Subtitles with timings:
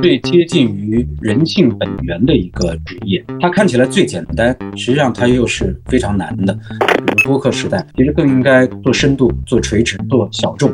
[0.00, 3.24] 最接近于人性本源的一个职业。
[3.40, 6.52] 它看起来最简单，实际上它又是非常难的。
[6.54, 10.70] 比如播客时代，其实更应该做深度、做垂直、做小众。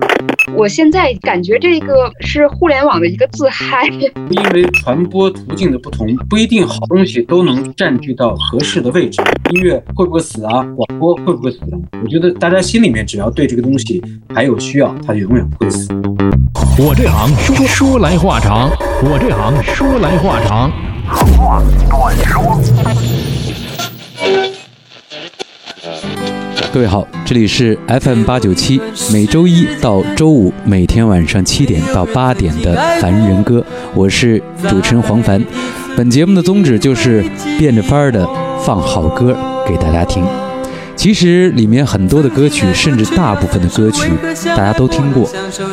[0.55, 9.23] 我现在感觉这个是互联网的一个自嗨，因为传播途径的不同，不一定好东西都能占据到合适的位置。
[9.53, 10.63] 音乐会不会死啊？
[10.77, 11.61] 广播会不会死？
[12.03, 14.03] 我觉得大家心里面只要对这个东西
[14.35, 15.89] 还有需要，它就永远不会死。
[16.77, 18.69] 我这行说说来话长，
[19.01, 20.73] 我这行说来话长。
[21.39, 22.61] 话短说。
[26.73, 28.81] 各位好，这里是 FM 八九七，
[29.13, 35.41] 每周一到周五每天晚上七点到八点的凡人歌，我是主持人黄凡。
[35.97, 37.25] 本节目的宗旨就是
[37.57, 38.29] 变着法儿的
[38.61, 40.27] 放好歌给大家听。
[40.97, 44.11] 其实里面很多的歌曲，甚至大部分的歌曲
[44.47, 45.29] 大家都听过。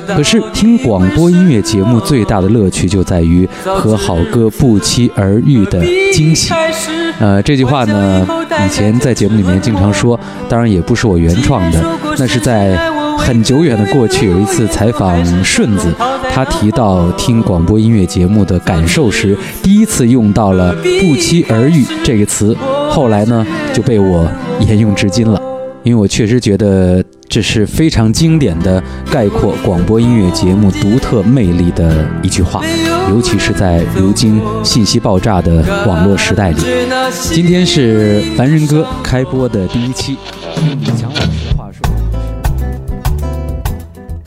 [0.08, 5.82] 可是听广播音乐节目最大的乐趣就在于和好歌不期而遇的
[6.12, 6.54] 惊喜。
[7.20, 8.26] 呃，这句话呢，
[8.66, 11.80] 以前在节目里面经常说，当然也不是我原创的，
[12.18, 12.91] 那是在
[13.22, 15.88] 很久远的过去，有一次采访顺子，
[16.34, 22.56] 他提到听广播音乐节目的感受时，第一次用到了“不期而遇”这个词，
[22.90, 24.28] 后来呢就被我
[24.68, 25.40] 沿用至今了。
[25.84, 32.62] 因为我确实觉得这是非常经典的概括广播音乐节目独特魅力的一句话，
[33.10, 36.58] 尤其是在如今信息爆炸的网络时代里。
[37.32, 40.18] 今天是凡人歌开播的第一期。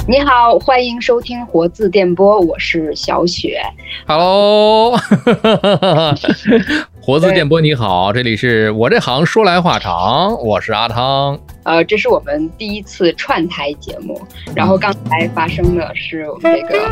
[0.07, 3.59] 你好，欢迎收听活字电波，我是小雪。”
[4.07, 4.95] Hello。
[7.01, 11.41] 活字电波，你好，这里是我这行说来话长，我是阿汤。
[11.63, 14.21] 呃，这是我们第一次串台节目，
[14.55, 16.87] 然后刚才发生的是我们这个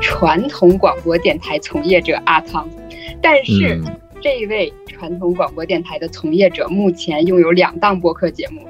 [0.00, 2.66] 传统广播电台从业者阿汤，
[3.20, 3.78] 但是
[4.24, 8.66] 这一位传统广播电台的从业者目前拥有两档播客节目。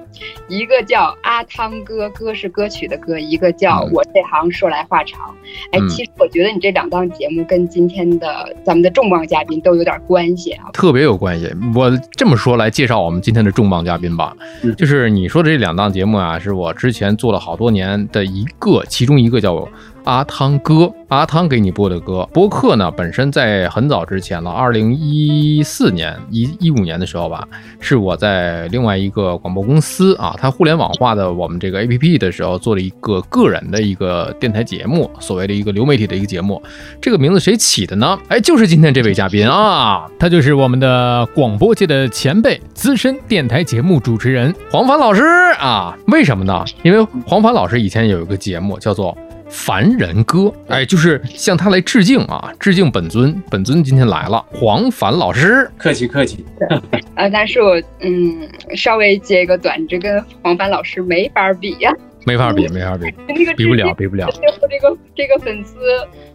[0.49, 5.33] 一个叫阿汤哥，歌是歌曲的歌；一个叫我这行说来话长。
[5.71, 11.49] 哎，其实我觉得你这两档节目跟今天的咱们的重磅嘉宾都有点关系啊，特别有关系。
[11.73, 14.37] 我这么说来介绍我们今天的重磅嘉宾吧，
[14.77, 19.69] 就是你说的这两档节目啊，是我之前做了好多年的一个，其中一个叫。
[20.05, 27.47] 阿汤哥，阿汤给你播的歌，播客呢本身在很早之前了，二零一四年一一五年的时候吧，
[27.81, 36.63] 是我在另外一个广播公司啊，它互联网化的我们这个 A P P 的时候做了一个个人的一个电台节目，所谓的一个流媒体的一个节目。
[37.01, 38.19] 这个名字谁起的呢？
[38.29, 45.23] 哎，就是今天这位嘉宾啊，他就是我们的广播界的前辈，资深电台节目主持人黄凡老师
[45.59, 45.97] 啊。
[46.09, 46.63] 为什么呢？
[46.83, 49.17] 因为黄凡老师以前有一个节目叫做。
[49.57, 53.41] 凡人歌，哎，就是向他来致敬啊，致敬本尊。
[53.49, 56.45] 本尊今天来了，黄凡老师，客气客气。
[57.15, 61.91] 呃，但是我嗯，稍微接个短，这跟黄凡老师没法比呀，
[62.27, 64.29] 没法比，没法比， 那个比不了，比不了。
[64.69, 65.79] 这个这个粉丝，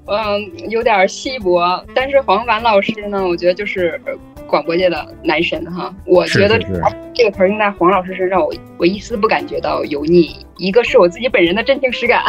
[0.06, 1.85] 嗯，有点稀薄。
[1.94, 4.00] 但是黄凡老师呢，我觉得就是
[4.50, 5.94] 广播界的男神哈。
[6.06, 6.60] 我觉得
[7.14, 10.36] 这个词用在黄老师身上，我我一丝不感觉到油腻。
[10.58, 12.22] 一个是我自己本人的真情实感，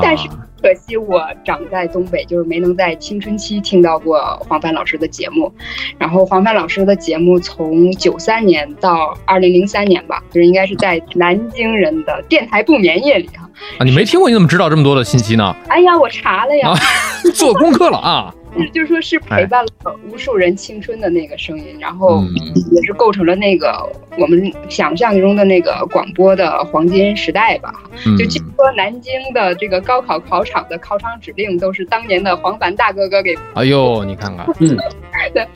[0.00, 0.28] 但是
[0.62, 5.52] 可惜我长在东北，就是没能在青春期听到过黄帆老师的节目。
[5.98, 13.50] 然后黄帆老师的节目从九三年到二零零三年吧，就是应该是在南京人的电台不眠夜里哈。
[13.78, 15.56] 啊，你没听过，你怎么知道这么多的信息呢？
[15.68, 16.72] 哎呀，我查了呀，
[17.34, 18.32] 做功课了啊。
[18.58, 19.70] 是，就是说，是陪伴了
[20.08, 22.24] 无数人青春的那个声音，然后
[22.72, 27.72] 也是构成了那个我们想象中的那个广播的黄金时代吧。
[28.18, 33.36] 就据说南京的这个高考考场的考场指令都是当年的黄凡大哥哥给。
[33.54, 34.76] 哎呦，你看看，嗯，
[35.32, 35.46] 对，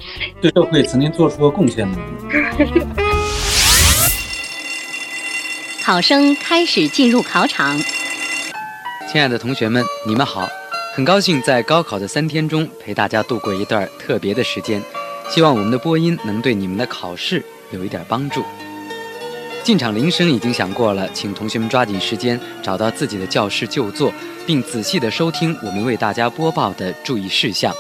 [0.40, 1.98] 对社会曾经做出过贡献的。
[5.82, 7.76] 考生开始进入考场。
[9.10, 10.48] 亲爱的同学们，你们好。
[10.92, 14.82] 很高兴在高考的三天中陪大家度过一段特别的时间，
[15.30, 18.42] 希望我们的播音能对你们的考试有一点帮助。
[19.62, 24.12] 进场铃声已经响过了，请同学们抓紧时间找到自己的教室就坐，
[24.44, 27.72] 并仔细地收听我们为大家播报的注意事项。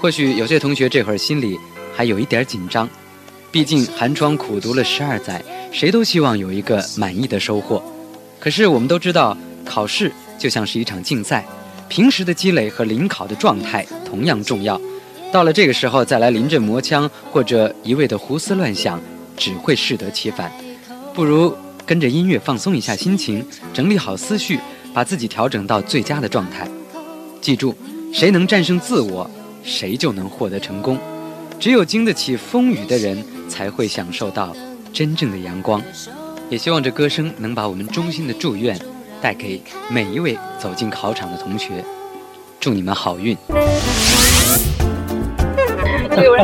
[0.00, 1.58] 或许有些同学这会儿心里
[1.92, 2.88] 还有一点紧张，
[3.50, 5.42] 毕竟寒窗苦读了十二载，
[5.72, 7.82] 谁都希望有一个满意的收获。
[8.38, 11.44] 可是我们都知道，考试就像是一场竞赛。
[11.92, 14.80] 平时的积累和临考的状态同样重要，
[15.30, 18.98] 到了这个时候再来临阵磨枪或者一味的胡思乱想，
[19.36, 20.50] 只会适得其反。
[21.12, 21.54] 不如
[21.84, 23.44] 跟着音乐放松一下心情，
[23.74, 24.58] 整理好思绪，
[24.94, 26.66] 把自己调整到最佳的状态。
[27.42, 27.76] 记住，
[28.10, 29.30] 谁能战胜自我，
[29.62, 30.98] 谁就能获得成功。
[31.60, 34.56] 只有经得起风雨的人，才会享受到
[34.94, 35.82] 真正的阳光。
[36.48, 38.80] 也希望这歌声能把我们衷心的祝愿
[39.22, 41.84] 带给每一位走进考场的同学。
[42.60, 43.34] 祝你们好运。
[46.14, 46.36] 对，我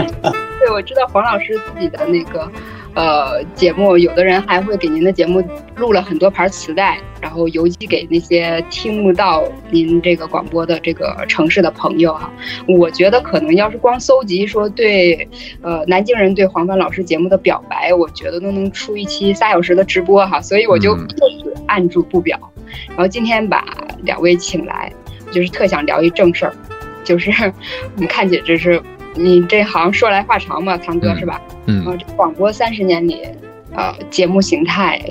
[0.61, 2.51] 对我知道黄老师自己的那个。
[2.95, 5.41] 呃，节目有的人还会给您的节目
[5.77, 12.29] 录了很多盘磁带，然后邮寄给那些听不到您这个广播的这个城市的朋友哈。
[12.67, 15.29] 我觉得可能要是光搜集说对，
[15.63, 20.41] 呃，南京人对黄帆老师节目的表白，我觉得都能出一期仨小时的直播哈。
[20.41, 22.37] 所以我就就是按住不表。
[22.89, 23.65] 然后今天把
[24.03, 24.93] 两位请来，
[25.31, 26.55] 就是特想聊一正事儿，
[27.05, 27.31] 就是
[27.95, 28.83] 我们看姐这是。
[29.15, 31.43] 你这行说来话长嘛，堂哥是吧？
[31.67, 33.27] 嗯，这广播三十年里，
[33.75, 35.03] 呃，节目形态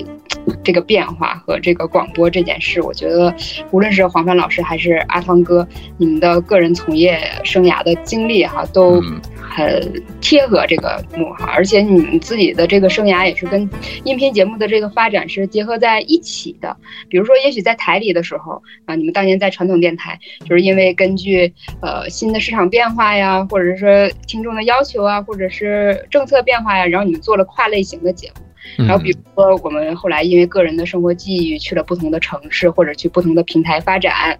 [0.62, 3.34] 这个变化和这个广播这件事，我觉得
[3.70, 5.66] 无论是黄帆老师还是阿汤哥，
[5.96, 9.02] 你们的个人从业生涯的经历哈，都。
[9.50, 13.68] 很贴合这个幕哈，而且你们自己的这个生涯也是跟
[14.04, 16.76] 音频节目的这个发展是结合在一起的。
[17.08, 28.47] 比如说，也许在台里的时候啊，你们当年在传统电台，就是因为根据呃新的市场变化呀，或者是说听众的要求啊，或者是政策变化呀，然后你们做了跨类型的节目。
[28.76, 34.38] 然后比如说，我们后来因为个人的生活际遇去了不同的城市，或者去不同的平台发展。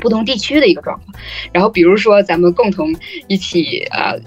[0.00, 1.14] 不同地区的一个状况，
[1.52, 2.94] 然后比如说咱们共同
[3.28, 4.18] 一起呃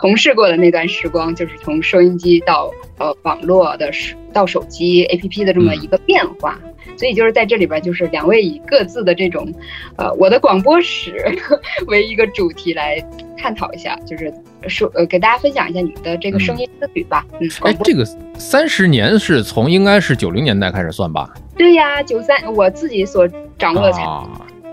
[0.00, 3.90] 同事过的那段时光，就是从收音机到呃网络的
[4.32, 6.58] 到手机 APP 的这么一个变化，
[6.96, 9.52] 所以就是在这里边，就是两位以各自的这种
[9.96, 11.14] 呃我的广播史
[11.88, 12.98] 为一个主题来
[13.36, 14.32] 探讨一下，就是
[14.68, 17.26] 说呃给大家分享一下你们的这个声音之旅吧。
[17.40, 18.04] 嗯，哎，这个
[18.38, 21.28] 三十年是从应该是九零年代开始算吧？
[21.56, 24.02] 对呀，九三我自己所掌握的才。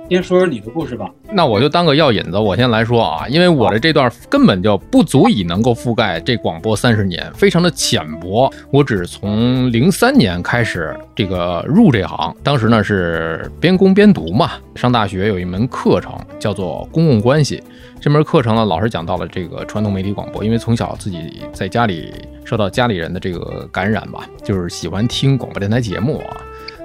[0.09, 1.11] 先说说你的故事吧。
[1.31, 8.49] 那我就当个药引子，我先来说啊，因为我的这段根本就不足以能够覆盖这广播三十年，非常的浅薄。
[8.71, 17.61] 我只从零三年开始这个入这行，当时呢是边工边读嘛，上大学有一门课程叫做公共关系，
[17.99, 22.13] 这门课程呢老师讲到了这个传统媒体广播，因为从小自己在家里
[22.45, 26.37] 受到家里人的这个感染吧，就是喜欢听广播电台节目啊，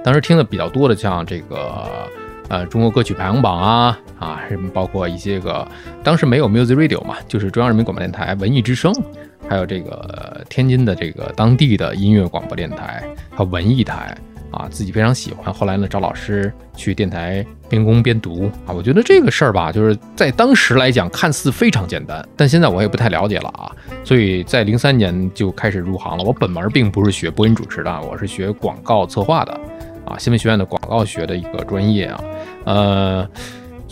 [0.03, 1.87] 当时听的比较多的像这个。
[2.53, 5.67] 呃，中国歌曲排行榜啊啊，什么包括一些个，
[6.03, 8.93] 当时没有 Music Radio 嘛，就是中央人民广播电台文艺之声，
[9.49, 14.15] 还有这个天津的这个当地的音乐广播电台和文艺台
[14.51, 15.51] 啊，自己非常喜欢。
[15.51, 23.71] 后来呢，找老师去电台边工边读啊，我觉得这个事儿吧，就是在当时来讲看似非常简单，但现在我也不太了解了啊。
[24.03, 26.23] 所以在零三年就开始入行了。
[26.23, 29.59] 我本门并不是学播音主持的，我是学广告策划的。
[30.05, 32.23] 啊，新闻学院的广告学的一个专业啊，
[32.65, 33.29] 呃。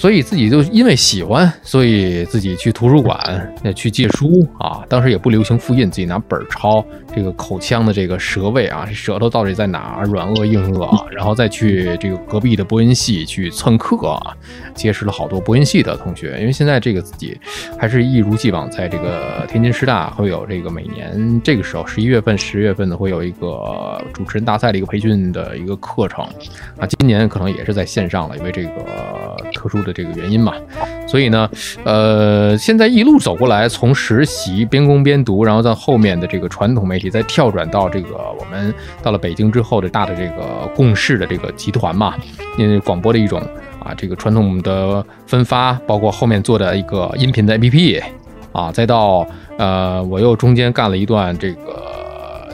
[0.01, 4.83] 所以自己就因为喜欢，所以自己去图书馆那去借书啊。
[4.89, 6.83] 当时也不流行复印，自己拿本儿抄
[7.15, 11.07] 这个口腔的这个舌位啊，舌头到底在哪，软腭硬腭。
[11.11, 14.35] 然后再去这个隔壁的播音系去蹭课啊，
[14.73, 16.35] 结识了好多播音系的同学。
[16.39, 17.39] 因为现在这个自己
[17.77, 26.25] 还是一如既往，在这个天津师大会有这个每年这个时候十一月份、十月份的会有一个主持人大赛的一个培训的一个课程
[26.79, 26.87] 啊。
[26.87, 29.90] 今年可能也是在线上了，因为这个特殊的。
[29.93, 30.53] 这个原因嘛，
[31.07, 31.49] 所以呢，
[31.83, 42.15] 呃，现在一路走过来，从实习边工边读，然后在后面的这个传统媒体，再跳转到这个我们到了北京之后的大的这个共事的这个集团嘛，
[42.57, 43.41] 因为广播的一种
[43.83, 48.01] 啊，这个传统的分发，包括后面做的一个音频的 APP
[48.51, 49.25] 啊，再到
[49.57, 51.91] 呃，我又中间干了一段这个。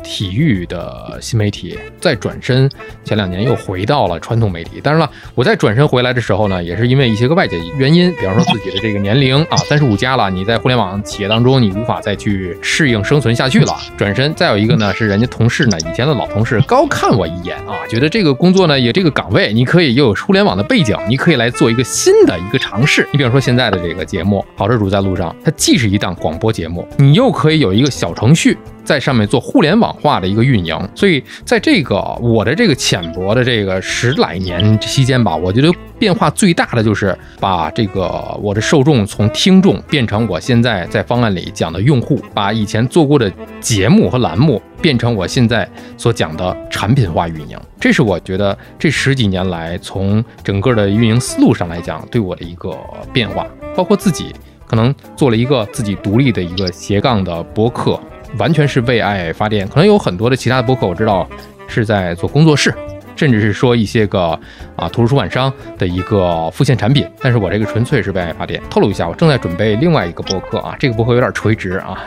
[0.07, 2.69] 体育的新媒体，再转身，
[3.03, 4.79] 前两年又回到了传统媒体。
[4.81, 14.33] 当然了，我再转身回来的时候呢，也是因为一些个外界原因，比方说自己的这个年龄啊， 三十五加了，你在互联网企业当中，你无法再去适应生存下去了，转身。
[14.33, 23.05] 再有一个呢，是人家同事呢，以前的老同事高看我一眼啊，觉得这个工作呢，也这个岗位，你可以又有互联网的背景，你可以来做一个新的一个尝试。
[23.11, 28.57] 你比方说现在的这个节目《好车主在路上》，它既是一档广播节目，你又可以有一个小程序。
[28.87, 38.07] 在上面做互联网化的一个运营，所以在这个我的这个浅薄的这个十来年期间吧，我觉得变化最大的就是把这个
[38.41, 43.29] 我的受众从听众变成我现在在方案里讲的用户，把以前做过的
[43.59, 47.59] 节目和栏目变成我现在所讲的产品化运营。
[47.81, 52.73] 这是我觉得这十几年来从整个的运营思路上来讲对我的一个
[53.11, 54.33] 变化，包括自己
[54.65, 57.99] 可能做了一个自己独立的一个斜杠的博客。
[58.37, 61.27] 完全是为爱发电，可能有很多的其他的播客，我知道
[61.67, 62.73] 是在做工作室
[63.15, 64.39] 甚至是说一些个
[64.75, 67.07] 啊图书出版商的一个副线产品。
[67.19, 68.61] 但是我这个纯粹是为爱发电。
[68.69, 71.97] 透露一下，我正在准备另外一个播客啊，这个播客有点垂直啊，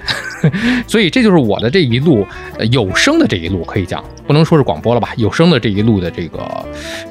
[0.87, 2.25] 所以这就是我的这一路
[2.71, 6.41] 有声的这一路，可以讲不能说是广播了吧，有声的这一路的这个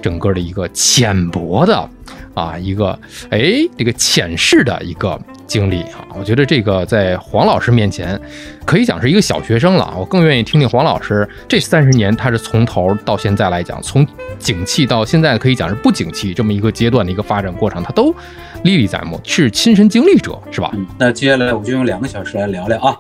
[0.02, 1.90] 整个的一个浅薄的。
[2.36, 2.98] 啊，一个
[3.32, 8.18] 哎，这个浅试的一个经历啊，我觉得这个在黄老师面前
[8.66, 9.92] 可以讲是一个小学生了。
[9.98, 18.16] 我更愿意听听黄老师这三十年，他是从头到现在来讲，从景气到现在可以讲是不景气这么一个阶段的一个发展过程，他都
[18.64, 20.72] 历历在目，是亲身经历者，是吧？
[21.00, 22.96] 那接下来我就用两个小时来聊聊啊，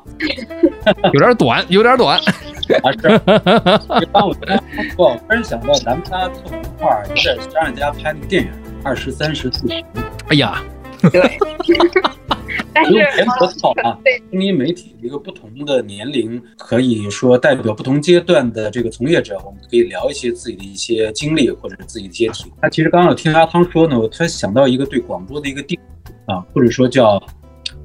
[1.13, 2.19] 有点短，有点短。
[2.83, 3.19] 啊是，
[4.11, 8.49] 当我突然想到咱们仨凑一块儿，有点像人家拍那个电影。
[8.81, 9.83] 二十三十四十，
[10.29, 10.63] 哎呀，
[11.11, 11.37] 对，
[12.73, 13.97] 但是别说操啊，
[14.31, 22.51] 声音媒体一个不同的年龄，可以说代表不同阶段的这个从业者，我们可以聊一些自己的一些经历或者是自己的一些体会。
[22.61, 25.79] 他其实刚刚听阿汤说呢，我突然想到一个对广播的一个定
[26.25, 27.21] 啊，或者说叫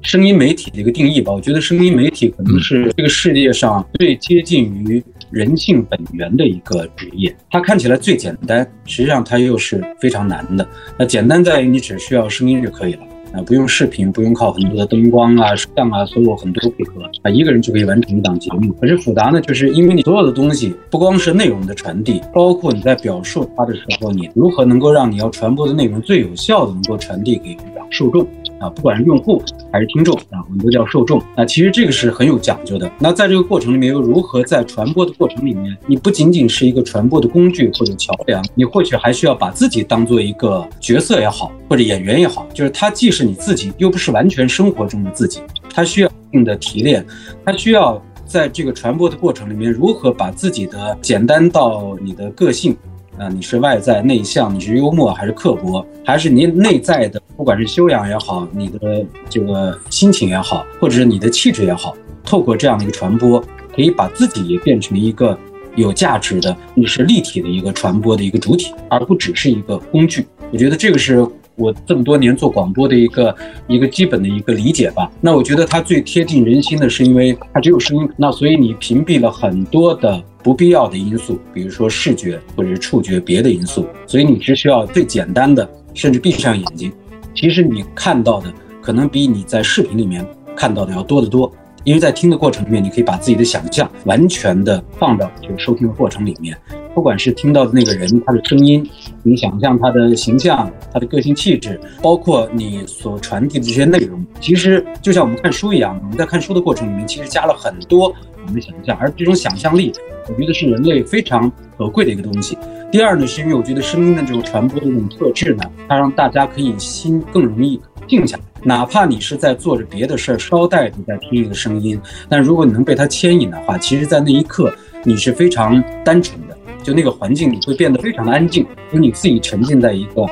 [0.01, 1.31] 声音媒体的一个定义吧。
[1.31, 5.03] 我觉得声音媒体可能是这个世界上最接近于。
[5.35, 10.65] 人性本源的一个职业，它看起来最简单，实际上它又是非常难的。
[10.97, 13.01] 那简单在于你只需要声音就可以了
[13.33, 18.71] 啊，不用视频，不用靠很多的灯光啊、摄像啊，所有很多配合啊，一个人就可以完成一档节目。
[18.79, 27.57] 可是复杂呢，就是因为你所有的东西，不光是内容的传递，包括你在表述它的时候，你如何能够让你要传播的内容最有效的能够传递给
[27.89, 28.25] 受众。
[28.59, 31.21] 啊，不管是用户还是听众啊，我们都叫受众。
[31.35, 32.89] 那其实这个是很有讲究的。
[32.99, 47.05] 那在这个过程里面，又如何在传播的过程里面，你不仅仅是一个传播的工具或者桥梁，你或许还需要把自己当做一个角色也好，或者演员也好，就是他既是你自己，又不是完全生活中的自己，他需要一定的提炼，
[47.43, 52.75] 他需要在这个传播的过程里面，如何把自己的简单到你的个性。
[53.17, 63.39] 啊，你是外在内向，你是幽默还是刻薄，还是你内在的，不管是修养也好，你的这个心情也好，或者是你的气质也好，透过这样的一个传播，
[63.75, 65.37] 可以把自己也变成一个
[65.75, 70.25] 有价值的，你是立体的一个传播的一个主体，而不只是一个工具。
[70.51, 71.25] 我觉得这个是。
[71.57, 73.33] 我这么多年做广播的一个
[73.65, 75.09] 一个基本的一个理解吧。
[75.21, 78.09] 那我觉得它最贴近人心的是，因为它只有声音。
[78.17, 83.87] 那所以你屏蔽了很多的不必要的因素，比如说视觉或者是触觉别的因素。
[84.05, 86.91] 所以你只需要最简单的，甚至闭上眼睛，
[87.35, 88.51] 其实你看到的
[88.81, 90.25] 可能比你在视频里面
[90.55, 91.51] 看到的要多得多。
[91.83, 96.57] 因为在听的过程里面，你可以把自己的想象完全的放到这个收听的过程里面。
[96.95, 98.89] 不管是听到的那个人他的声音，
[99.21, 108.11] 你想象他的形象、他的个性气质，包括你所传递的这些内容，其实就像我们看书一样，我们在看书的过程里面，其实加了很多
[108.45, 109.91] 我们的想象，而这种想象力，
[110.27, 112.57] 我觉得是人类非常可贵的一个东西。
[112.91, 121.99] 第二呢，是因为我觉得声音的这种传播的这种特质呢，它让大家可以心更容易静下来，哪怕你是在做着别的事儿，捎带着在听一个声音，
[122.29, 124.71] 但如果你能被它牵引的话，其实，在那一刻
[125.03, 126.55] 你是非常单纯的。
[126.83, 130.23] 就那个环境，你会变得非常的安静，就你自己沉浸在一个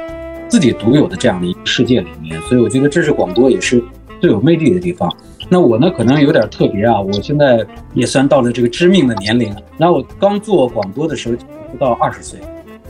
[0.47, 2.39] 自己独有的这样的一个世界里面。
[2.43, 3.83] 所以我觉得这是广播也是
[4.21, 5.11] 最有魅力的地方。
[5.53, 9.55] 那我呢，可能有点特别啊，我现在也算到了这个知命的年龄。
[9.77, 11.35] 那我刚做广播的时候
[11.71, 12.39] 不到二十岁，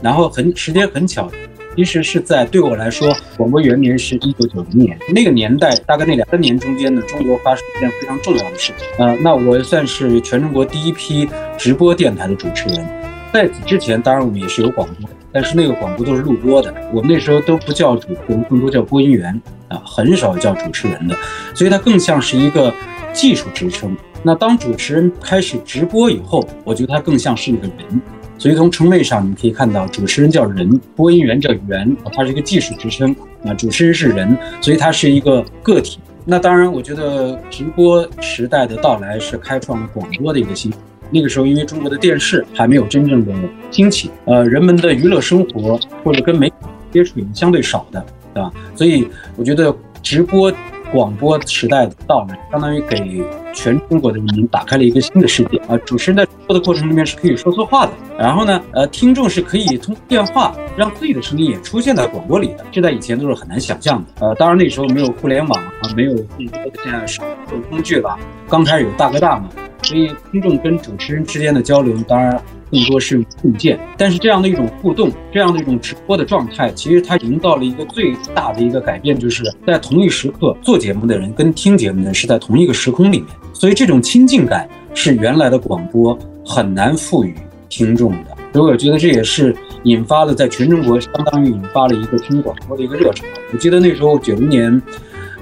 [0.00, 1.30] 然后很时间很巧，
[1.76, 8.86] 其实是在对我来说，广播元年是一九九零年，那个年代大概那两三年中间呢，中国发生一件非常重要的事情。
[8.96, 11.28] 呃，那我算是全中国第一批
[11.58, 12.82] 直播电台的主持人。
[13.30, 16.72] 在此之前，当然我们也是有广播的，但是那个广播都是录播的。
[16.94, 19.38] 我们那时候都不叫主持人，更多叫播音员
[19.74, 21.16] 啊，很少叫主持人的，
[21.54, 22.72] 所以它更像是一个
[23.12, 23.96] 技术职称。
[24.22, 28.00] 那当主持人开始直播以后，我觉得他更像是一个人。
[28.36, 33.14] 所以从称谓上，你可以看到，主持人叫人，播音员叫员，它是一个技术职称
[33.44, 33.54] 啊。
[33.54, 35.98] 主持人是人，所以他是一个个体。
[36.24, 40.72] 那当然，我觉得直播时代的到来是开创了广播的一个新。
[41.10, 43.32] 那个时候，因为中国的电视还没有真正的
[43.70, 46.56] 兴起，呃，人们的娱乐生活或者跟媒体
[46.90, 48.04] 接触也相对少的，
[48.34, 48.52] 对吧？
[48.74, 50.52] 所以我觉得直播
[50.92, 53.22] 广播时代的到来，相当于给
[53.52, 55.76] 全中国的人民打开了一个新的世界啊！
[55.78, 64.26] 主持人在播的过程里面是可以说错话的，然后呢，呃，听众是可以通过电话让自己的声音也出现在广播里的，这在以前都是很难想象的。
[64.26, 67.22] 呃，当然那时候没有互联网啊，没有更多的现在手
[67.70, 69.48] 工具了，刚开始有大哥大嘛。
[69.84, 73.78] 所以，听众跟主持人之间的交流，当然更多是用信件。
[73.98, 83.28] 但是，这样的一种互动，这样的一种直播的状态，其实它营造了一个最大的一个改变，就是在同一时刻做节目的人跟听节目的人是在同一个时空里面。
[83.52, 87.34] 所以，这种亲近感是原来的广播很难赋予
[87.68, 88.36] 听众的。
[88.52, 93.24] 所以我觉得这也是引发了在全中国相当于引发了一个听广播的一个热潮。
[93.52, 94.80] 我记得那时候九零年，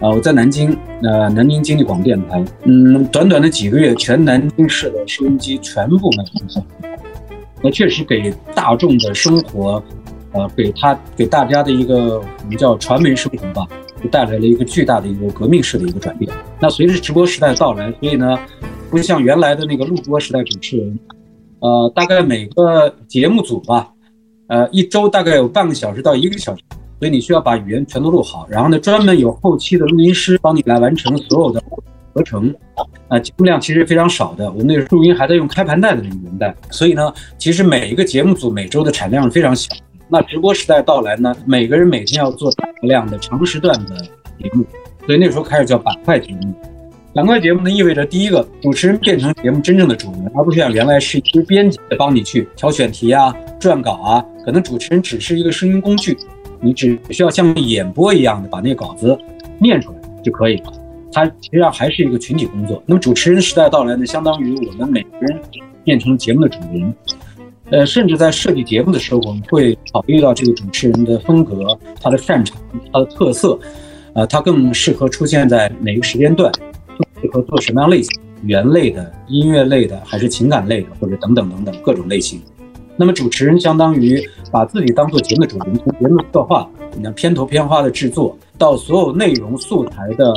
[0.03, 6.65] 呃，我在南京，呃，南京经济广播电台，嗯，短短的几个月，全南京市的收音机全部卖空
[7.63, 9.81] 那确实给大众的生活，
[10.33, 13.65] 呃，给他给大家的一个我们叫传媒生活吧，
[14.03, 16.29] 就带来了一个巨大的一个革命式的一个转变。
[16.59, 18.37] 那随着直播时代的到来，所以呢，
[18.91, 20.99] 不像原来的那个录播时代主持人，
[21.61, 23.89] 呃，大概每个节目组吧，
[24.49, 26.63] 呃，一周大概有半个小时到一个小时，
[27.03, 31.61] 所以你需要把语言全都录好，然后呢，专门有后期的录音师帮你来完成所有的。
[32.15, 32.55] 合成，
[33.09, 34.49] 啊，节目量其实非常少的。
[34.53, 39.75] 我们那个录音还在用开盘带的那个年代，所以呢，其实每一个节目组每周的产量是非常小。
[40.09, 43.97] 那直播时代到来呢，每个人每天要做大量的长时段的
[44.39, 44.65] 节目，
[45.07, 46.55] 所以那时候开始叫板块节目。
[47.15, 56.17] 板块节目呢，意味着第一个，主持人变成节目真正的主人，而不是像原来是一堆编辑帮你去挑选题啊、撰稿啊，可能主持人只是一个声音工具，
[56.63, 59.19] 你只需要像演播一样的把那个稿子
[59.59, 60.73] 念出来就可以了。
[61.13, 62.83] 它实际上还是一个群体工作。
[62.87, 65.39] 那么主持人时代到来呢，相当于我们每个人
[65.85, 66.95] 变成节目的主人。
[67.71, 72.57] 呃，甚至在设计节目的时候，我们会考虑到这个主持人的风格、他的擅长、
[72.93, 73.59] 他的特色，
[74.15, 76.53] 呃，他更适合出现在哪个时间段，
[77.23, 82.43] 适合做什么样类型，语言类的、音乐类的，还是情感类的，或者等等等等各种类型。
[82.97, 90.33] 那么主持人相当于把自己当做节目的主人，从节目策划、你看片头片花的制作，到所有内容素材的。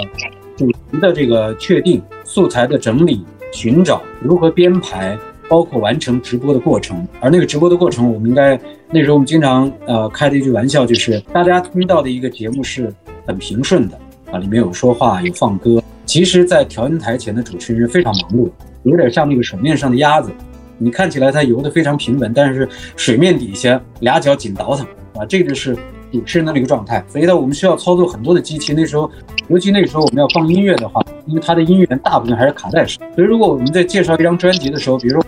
[0.57, 5.19] 主题的这个确定、素材的整理、寻找、如何编排，
[5.49, 7.05] 包括完成直播的过程。
[7.19, 8.57] 而那个直播的过程，我们应该
[8.89, 12.89] 那时候我们经常呃开的一句玩笑，就是大家听到的一个节目是
[13.25, 13.99] 很平顺的
[14.31, 15.83] 啊，里面有说话、有放歌。
[16.05, 18.51] 其实，在调音台前的主持人是非常忙碌的，
[18.83, 20.31] 有点像那个水面上的鸭子。
[20.77, 25.77] 你看起来它游得非常平稳，但是水面底下俩脚紧倒腾啊，这个是。
[26.11, 28.73] 主持人的那个状态，所以呢，我们需要操作很多的机器。
[28.73, 29.11] 那时候，
[29.49, 35.25] 尤其那个时候我们要放音乐的话，因为它的音源大部分还是卡带式，所以如果我们在介绍一张专辑的时候，比如说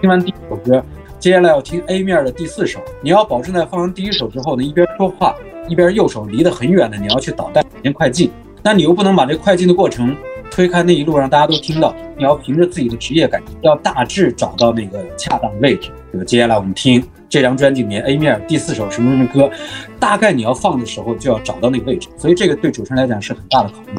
[0.00, 0.82] 听完第一首歌，
[1.20, 5.32] 接下来要听 A 面的第四首，你要保证在放完第一首之后呢，一边说话
[5.68, 8.32] 一边右手离得很远的，你要去导带连快进，
[8.64, 10.16] 那你又不能把这快进的过程
[10.50, 15.90] 推开那一路让大家都听到，你要凭着自己的职业感，要大致找到那个恰当的位置。
[16.10, 17.02] 比如接下来我们听。
[17.28, 19.50] 这张专辑里面 A 面第四首什么什么歌，
[19.98, 23.96] 大概你要放的时候就要找到那个位置，所以这个对主持人来讲是很大的考验。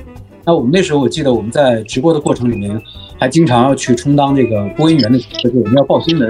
[0.48, 2.82] 那我们那时候我记得我们在直播的过程里面，
[3.20, 6.26] 还经常要去充当这个播音员的角色，就我们要报新闻，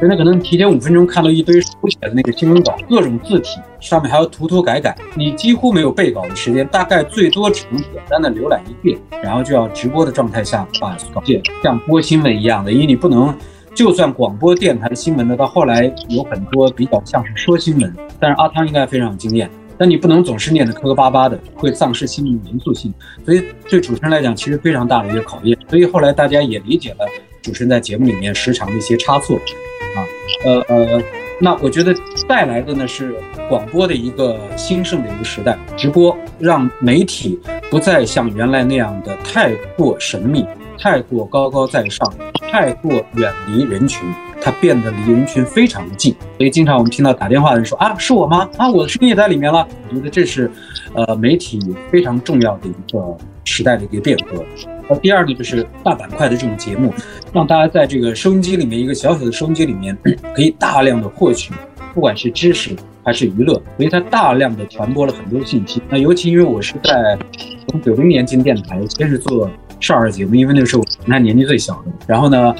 [0.00, 13.34] 人家可能提前五分钟看到一堆书写的那个新闻稿，各种字体上面还要涂涂改改，你几乎没有背稿的时间，大概最多只能简单的浏览一遍，然后就要直播的状态下把稿件像播新闻一样的，因为你不能。
[13.74, 19.50] 就算广播电台的新闻呢，到后来有很多比较像是说新闻，但是阿汤应该非常有经验。
[19.78, 22.92] 但你不能总是念得磕磕巴巴的，会丧失新闻严肃性。
[23.24, 25.56] 所以对主持人来讲，其实非常大的一个考验。
[25.68, 27.06] 所以后来大家也理解了
[27.42, 29.98] 主持人在节目里面时常的一些差错，啊，
[30.44, 31.02] 呃呃，
[31.40, 31.94] 那我觉得
[32.28, 33.14] 带来的呢是
[33.48, 37.38] 广播的一个兴盛的一个时代，直播让媒体
[37.70, 40.44] 不再像原来那样的太过神秘。
[40.78, 42.06] 太过高高在上，
[42.52, 44.06] 太过远离人群，
[44.46, 46.14] 它变得离人群非常的近。
[46.38, 48.48] 所以经常我们听到打电话的人说啊，是我吗？
[48.56, 49.66] 啊，我的声音也在里面了。
[49.88, 50.48] 我觉得这是，
[50.94, 51.58] 呃，媒体
[51.90, 54.44] 非常重要的一个时代的一个变革。
[54.88, 56.94] 那第二呢，就是大板块的这种节目，
[57.32, 59.98] 让大家在这个收音机里面，一个小小的收音机里面，
[60.32, 61.52] 可以大量的获取，
[61.92, 62.70] 不管是知识
[63.02, 65.82] 还是娱乐，所以它大量的传播了很多信息。
[65.88, 67.18] 那尤其因为我是在
[67.66, 69.50] 从九零年进电台，先是做。
[69.78, 72.56] 少儿节目，因为那个时候我年纪最小的，然后呢，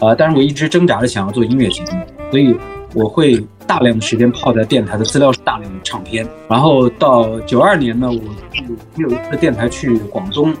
[0.00, 1.88] 呃，但是我一直挣扎着想要做音乐节目，
[2.30, 2.56] 所以
[2.94, 6.26] 我会大量的时间泡在电台的资料，大量的唱片。
[6.48, 8.20] 然后到九二年呢，我
[8.52, 8.64] 去
[8.96, 10.54] 有一次电台去广东，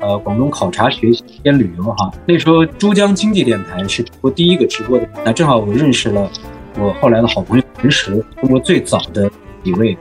[0.00, 2.10] 呃，广东考察学习兼旅游哈。
[2.26, 6.30] 那时候珠江经济电台是我第一个直播的，那正好我认识了
[6.78, 9.30] 我后来的好朋友陈实，中国最早的
[9.62, 9.96] 几位。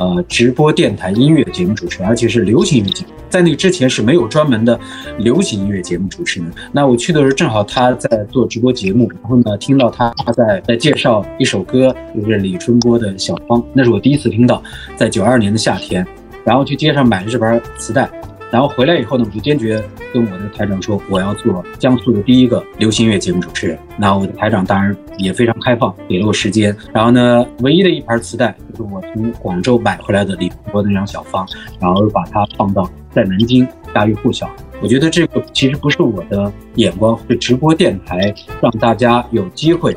[0.00, 4.80] 呃，直播电台音乐节目主持人，而且是流行音乐节目，在那之前是没有专门的
[5.18, 6.50] 流行音乐节目主持人。
[6.72, 14.62] 那我去的时候正好他在做直播节目，然后呢听到他他在在介绍一首歌，就是李春波的《小芳》，那是我第一次听到，
[14.96, 16.04] 在九二年的夏天，
[16.44, 18.10] 然后去街上买了这盘磁带。
[18.50, 19.82] 然后回来以后呢，我就坚决
[20.12, 23.78] 跟我的台长说，我要做江苏的第一个流行乐节目主持人。
[23.96, 26.76] 那我的台长当然也非常开放，给了我时间。
[26.92, 31.46] 然后呢，唯一的一盘磁带就是我从广州买回来的李波的那张小芳，
[31.80, 34.50] 然后把它放到在南京家喻户晓。
[34.82, 39.96] 我觉得这个其实不是我的眼光，是直播电台让大家有机会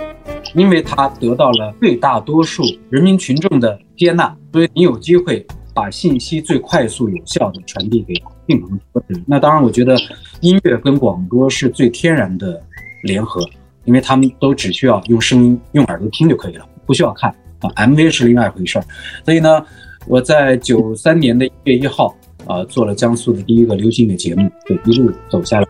[0.54, 8.14] 因为它得到了最大多数人民群众的接纳，所以你有机会把信息最快速有效的传递给
[8.48, 9.24] 更多的人。
[9.28, 9.96] 那当然，我觉得
[10.42, 12.62] 音乐跟广播是最天然的
[13.04, 13.48] 联合，
[13.86, 17.30] 因为他们都只需要用声音、用耳朵听就可以了，不需要看
[17.60, 17.70] 啊。
[17.76, 18.86] MV 是另外一回事儿。
[19.26, 19.66] 所以呢，
[20.08, 25.68] 我在九三年的一月一号啊，做了江苏的第一个流行乐节目，就一路走下来，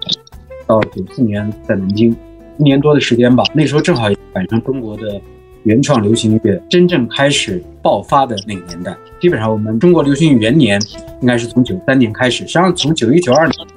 [0.67, 2.15] 到九四年在南京。
[2.59, 5.19] 一年多的时间吧，那时候正好赶上中国的
[5.63, 8.95] 原创流行音乐真正开始爆发的那个年代。
[9.19, 10.79] 基本上，我们中国流行元年
[11.21, 12.39] 应该是从九三年开始。
[12.39, 13.67] 实际上，从九一九二年，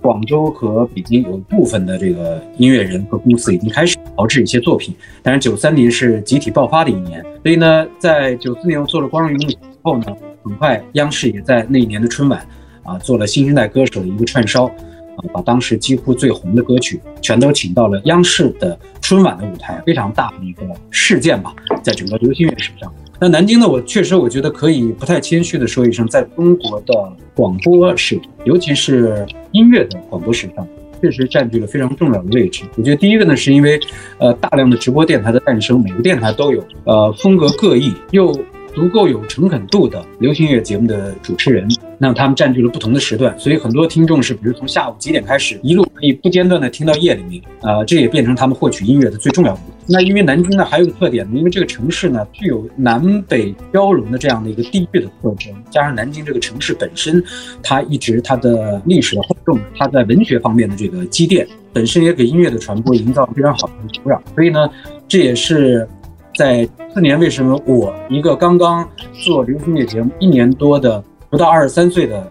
[0.00, 4.94] 广州和北京有部分的这个音乐人和公司已经开始炮制一些作品。
[5.22, 10.04] 但是九三年是集体爆发的一年，所以呢，在九四年我做了《光荣与梦想》之后呢，
[10.42, 12.46] 很快央视也在那一年的春晚
[12.82, 14.70] 啊做了新生代歌手的一个串烧。
[15.16, 22.92] 啊，把当时几乎最红的歌曲全都请到了央视的春晚的舞台，非常大的一个事件吧，在整个流行乐史上。
[23.20, 30.66] 那南京呢，我确实我觉得可以不太谦虚的说一声，在中国的广播史，尤其是音乐的广播史上，
[31.00, 32.64] 确实占据了非常重要的位置。
[32.76, 33.78] 我觉得第一个呢，是因为
[34.18, 38.34] 呃大量的直播电台的诞生，每个电台都有呃风格各异又。
[38.74, 49.60] 足够有诚恳度的流行乐节目的主持人，那他们占据了不同的时段，所以很多听众是，比如从下午几点开始，一路可以不间断的听到夜里面，呃，这也变成他们获取音乐的最重要的。
[49.86, 57.22] 那因为南京呢还有个特点，因为这个城市呢具有南北交融的这样的一个地域的特征，加上南京这个城市本身，
[57.62, 64.68] 它一直它的历史的厚重，它在文学方面的这个积淀，本身也给音乐的传播营造了非常好的土壤，所以呢，
[65.06, 65.88] 这也是。
[66.36, 72.30] 在四年，为什么我一个刚刚做流行乐节目一年多的不到二十三岁的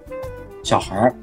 [0.61, 1.15] 小孩儿，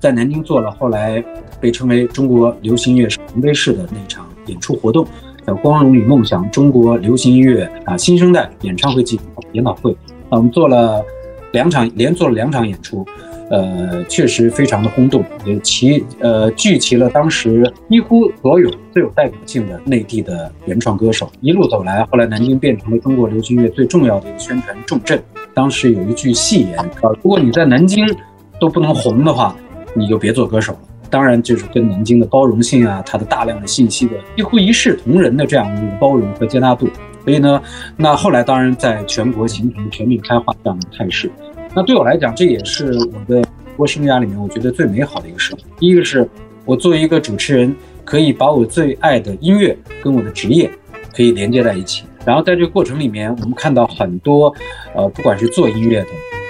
[0.00, 1.22] 在南京做了后来
[1.60, 5.04] 被称为中国流行乐里程碑式的那场演出活动，
[5.44, 9.18] 叫《光荣与梦想：中国流行音乐啊新生代演唱会暨
[9.52, 9.90] 研讨会》
[10.28, 11.04] 啊，我们做了
[11.50, 13.04] 两场，连做了两场演出。
[13.50, 21.30] 呃，确实非常的轰动，也齐呃聚齐了当时几乎所有最有代表性的内地的原创歌手。
[21.40, 25.22] 一路走来，后来南京变成了中国流行乐最重要的一个宣传重镇。
[25.54, 28.06] 当时有一句戏言啊，如果你在南京
[28.60, 29.56] 都不能红的话，
[29.94, 30.78] 你就别做歌手了。
[31.10, 36.86] 当然，就是跟南京的包容性啊，它的大量的信息的几乎一视同仁的这样的一个包容和接纳度。
[37.24, 37.60] 所以呢，
[37.96, 41.30] 那后来当然在全国形成全面开化这样的态势。
[41.74, 43.42] 那对我来讲，这也是我的
[43.76, 45.54] 播生涯里面我觉得最美好的一个事。
[45.78, 46.28] 第一个是
[46.64, 50.70] 我作为一个主持人，可以把我最爱的音乐跟我的职业
[51.14, 52.04] 可以连接在一起。
[52.24, 54.52] 然后在这个过程里面，我们看到很多，
[54.94, 56.08] 呃，不管是做音乐的、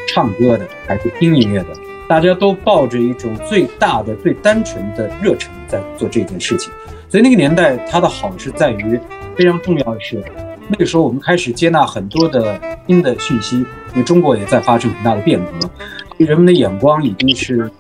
[0.09, 1.69] 唱歌的，还是听音乐的，
[2.09, 6.73] 大家都抱着一种最大的、最单纯的热忱在做这件事情。
[7.09, 8.99] 所以那个年代它的好是在于，
[9.37, 10.23] 非常重要的是。
[10.71, 15.71] 那个时候，我们开始接纳很多的新的讯息，因为中国也在发生很大的变革，
[16.19, 17.71] 人们的眼光已经是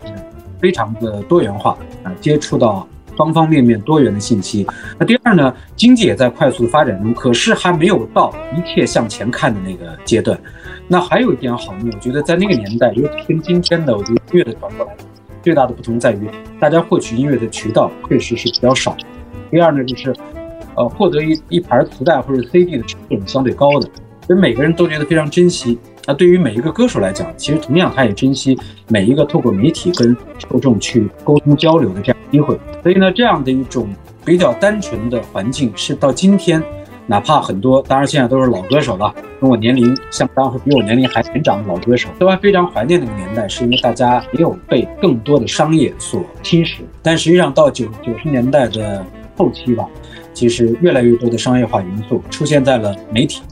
[0.58, 4.66] 非常的多元化啊，接触到方方面面多元的信息。
[4.98, 10.38] 那第二呢，经济也在快速的发展中，可是还没有到一切向前看的那个阶段。
[10.88, 14.96] 那还有一点好呢，我觉得在那个年代，尤其跟今天的我觉得音乐的传播来
[15.42, 16.26] 最大的不同在于，
[16.58, 18.96] 大家获取音乐的渠道确实是比较少。
[19.50, 20.14] 第二呢，就是。
[20.78, 23.88] 呃，获得一一盘磁带或者 CD 的成本相对高的，
[24.26, 25.76] 所以每个人都觉得非常珍惜。
[26.06, 32.58] 那对于每一个歌手来讲，其实同样他也珍惜每一个透过媒体跟受众去沟通交流的这样机会。
[32.82, 33.88] 所以呢，这样的一种
[34.24, 36.62] 比较单纯的环境，是到今天，
[37.06, 46.78] 哪怕很多，当然现在都是老歌手了，跟我年龄相当或比我年龄还年长的老歌手，都还非常怀念那个年代，是因为大家没有被更多的商业所侵蚀。
[47.02, 49.04] 但实际上到九九十年代的
[49.36, 49.84] 后期吧。
[50.38, 53.42] 其实越来越多的商业化元素出现在了媒体，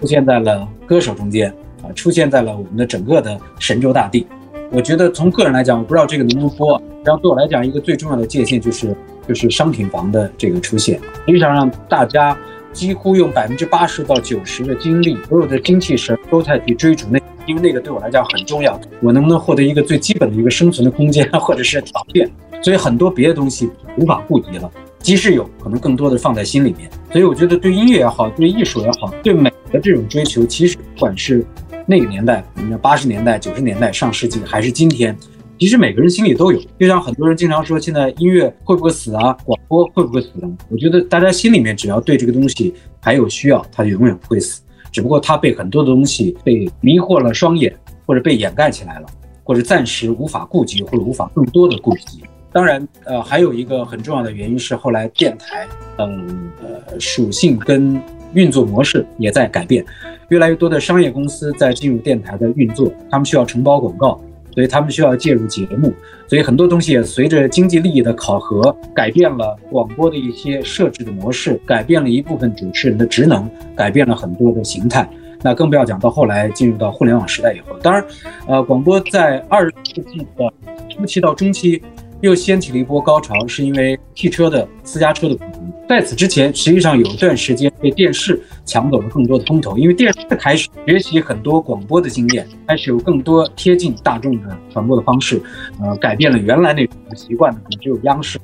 [0.00, 4.24] 出现在了歌手中间啊，出现在了我们的整个的神州大地。
[4.70, 6.80] 我觉得从个人来讲，我不知道这个能不能播。
[7.04, 8.96] 然后对我来讲，一个最重要的界限就是
[9.26, 12.38] 就是商品房的这个出现，实际上让大家
[12.72, 18.80] 几乎用百分之八十到九十的精力，所有的精气神都在去追逐那，因为那个对我来讲很重要。
[19.00, 22.30] 我能不能获得一个最基本的一个生存的空间或者是条件？
[22.62, 24.70] 所以很多别的东西无法顾及了。
[25.00, 31.44] 即使有可能更多的放在心里面，所以我觉得对音乐也好，对艺术也好，对美的这种追求，其实不管是
[31.86, 35.16] 那个年代，你看八十年代、九十年代、上世纪，还是今天，
[35.58, 36.60] 其实每个人心里都有。
[36.78, 39.32] 就像很多人经常说，现在音乐会不会死啊？
[39.44, 40.30] 广播会不会死？
[40.68, 44.62] 我觉得大家心里面只要对这个东西还有需要，它就永远不会死。
[44.90, 49.06] 只不过它被很多的东西被迷惑了双眼，或者被掩盖起来了，
[49.44, 52.22] 或者暂时无法顾及，或者无法更多的顾及。
[52.50, 55.66] 当然，呃，还有一个很重要的原因是后来电台，
[55.98, 58.00] 嗯，呃，属性跟
[58.32, 59.84] 运作模式也在改变，
[60.28, 64.18] 越来越多的商业公司在进入电台的运作，他们需要承包广告，
[64.54, 65.92] 所以他们需要介入节目，
[66.26, 75.08] 所以很多东西也随着经济利益的考核，改变了广播的一些设置的模式，改变了一部分主持人的职能，改变了很多的形态。
[75.42, 78.04] 那更不要讲到后来进入到互联网时代以后，当然，
[78.46, 80.52] 呃，广播在二十世纪的
[80.88, 81.82] 初期到中期。
[82.20, 85.58] 又掀起了一波高潮，是因为汽车的私家车的普及。
[85.88, 95.40] 在此之前，实际上有一段时间被电视抢走了更多的风头，因为电视开始学习很多广播的经验，开始有更多贴近大众的传播的方式，
[95.80, 98.38] 呃，改变了原来那种习惯的，可能只有央视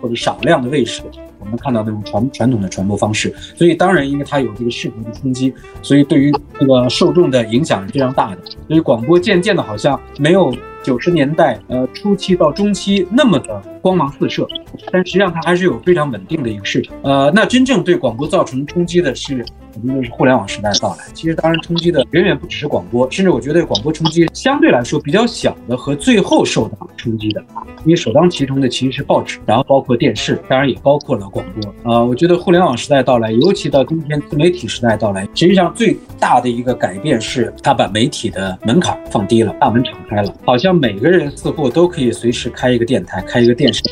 [0.00, 1.02] 或者少量的卫视，
[1.40, 3.34] 我们看到那种传传统的传播方式。
[3.54, 8.38] 所以，当然，因为它有这个视频的冲击，所以对于这个受众的影响是非常大的。
[8.68, 10.54] 所以，广播渐渐的好像没有。
[10.82, 14.46] 九十年代，呃，初期到中期那么的光芒四射，
[14.92, 16.94] 但实际上它还是有非常稳定的一个市场。
[17.02, 19.44] 呃，那真正对广播造成冲击的是。
[19.76, 21.04] 肯定是互联网时代的到来。
[21.12, 27.44] 其实，当然冲击的远远不只是广播，甚至我觉得广播冲击相对来说比较小的和最后受到冲击的，
[27.84, 31.92] 因为首当其冲的其实是报纸，然后包括电视，当然也包括了广播。
[31.92, 43.82] 呃，我觉得互联网时代到来，尤其到今天自媒体时代到来，实际上最大的一个改变是，它把媒体的门槛放低了，大门敞开了，好像每个人似乎都可以随时开一个电台，开一个电视。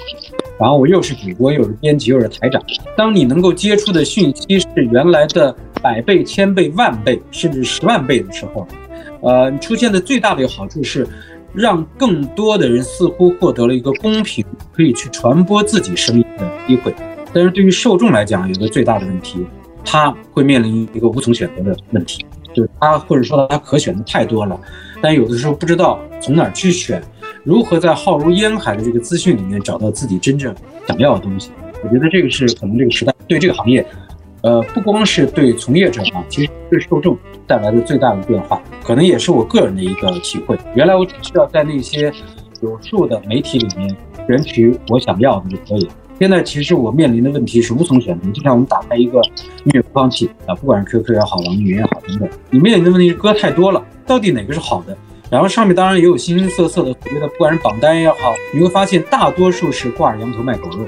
[0.57, 2.63] 然后我又是主播，又是编辑，又是台长。
[2.97, 8.67] 当你能够接触的讯息是原来的百倍、千倍、万倍，甚至十万倍的时候，
[9.21, 11.07] 呃，出现的最大的一个好处是，
[11.53, 14.43] 让更多的人似乎获得了一个公平
[14.73, 16.95] 可以去传播自己声音的机会。
[17.35, 19.45] 但是对于受众来讲，有个最大的问题，
[19.85, 24.59] 他会面临一个无从选择的问题，就是他或者说他可选的太多了，
[25.03, 27.03] 但有的时候不知道从哪儿去选。
[27.43, 30.55] 如何在浩如烟海的这个资讯里面找到自己真正
[30.89, 31.51] 想要的东西？
[31.83, 33.87] 我觉得这个是可能这个时代对这个行业，
[34.45, 40.55] 呃，不光是对从业者啊，其实对受众带来的最大的变化，可能也是我个人的一个体会。
[40.75, 42.13] 原来我只需要在那些
[42.61, 43.97] 有数的媒体里面
[44.29, 45.93] 选取我想要的就可以了。
[46.21, 49.19] 现在其实我面临的问题是无从选择，就像我们打开一个
[49.65, 54.95] 音乐播放器啊，不管是 QQ 也好，网易云也好等等，你面临的问题是歌太多了，到底哪个是好的？
[55.31, 60.85] 然后上面当然也有形形色色的所谓的，不管是榜单也好，你会发现大多数是挂着羊头卖狗肉。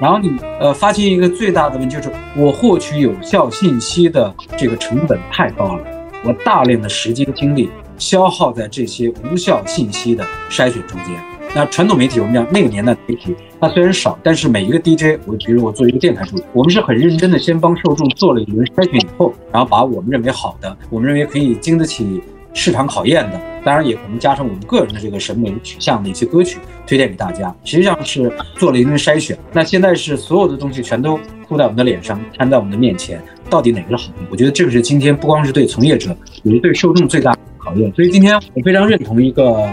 [0.00, 5.84] 然后你呃发现一个最大的问题就是，我获取有效信息的这个成本太高了，
[6.24, 11.14] 我大量的时间精力消耗在这些无效信息的筛选中间。
[11.54, 22.22] 那传统媒体，我们讲那个年代媒体，它虽然少，但是每一个 DJ，我比如我做一个电台主持，我们是很认真的，先帮受众做了一轮筛选以后，然后把我们认为好的，我们认为可以经得起。
[22.52, 29.38] 市场考验的，当然也可能加上我们个人的这个审美取向的一些歌曲推荐给大家，实际上是做了一轮筛选。
[29.52, 34.18] 那现在是所有的东西全都铺在我们的脸上，摊在我们的面前，到底哪个是好的？
[34.30, 37.92] 我觉得这个是今天不光是对从业者，也是对受众最大的考验。
[37.94, 39.68] 所以今天我非常认同一个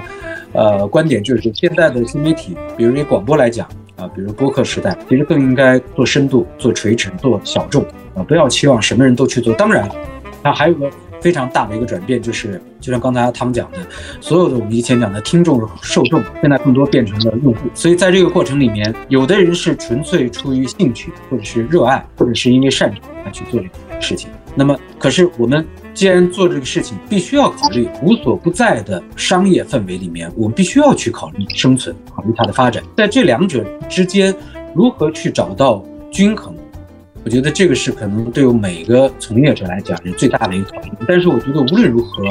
[0.53, 9.53] 呃观点，就是现在的新媒体，比如以广播来讲啊，比如播客时代，其实更应该做深度、做垂直、做小众啊，不要期望什么人都去做。
[9.55, 9.89] 当然，
[10.43, 10.87] 那还有个。
[11.21, 13.77] 非常大的一个转变，就是就像刚才他们讲的，
[14.21, 17.69] 所有的我们以前讲的听众、受众，现在更多变成了用户。
[17.73, 24.29] 所以在这个过程里面，有的人是纯粹出于兴趣，或者是热爱，或者是因为擅长来去做这个事情。
[24.55, 34.33] 那么，可是我们既然做这个事情，必须要考虑无所不在的商业氛围里面，我们必须要去考虑生存，考虑它的发展，在这两者之间
[34.73, 36.55] 如何去找到均衡。
[37.27, 40.93] 我觉得这个是可能对我每个从业者来讲是最大的一个考验。
[41.05, 42.23] 但是我觉得无论如何，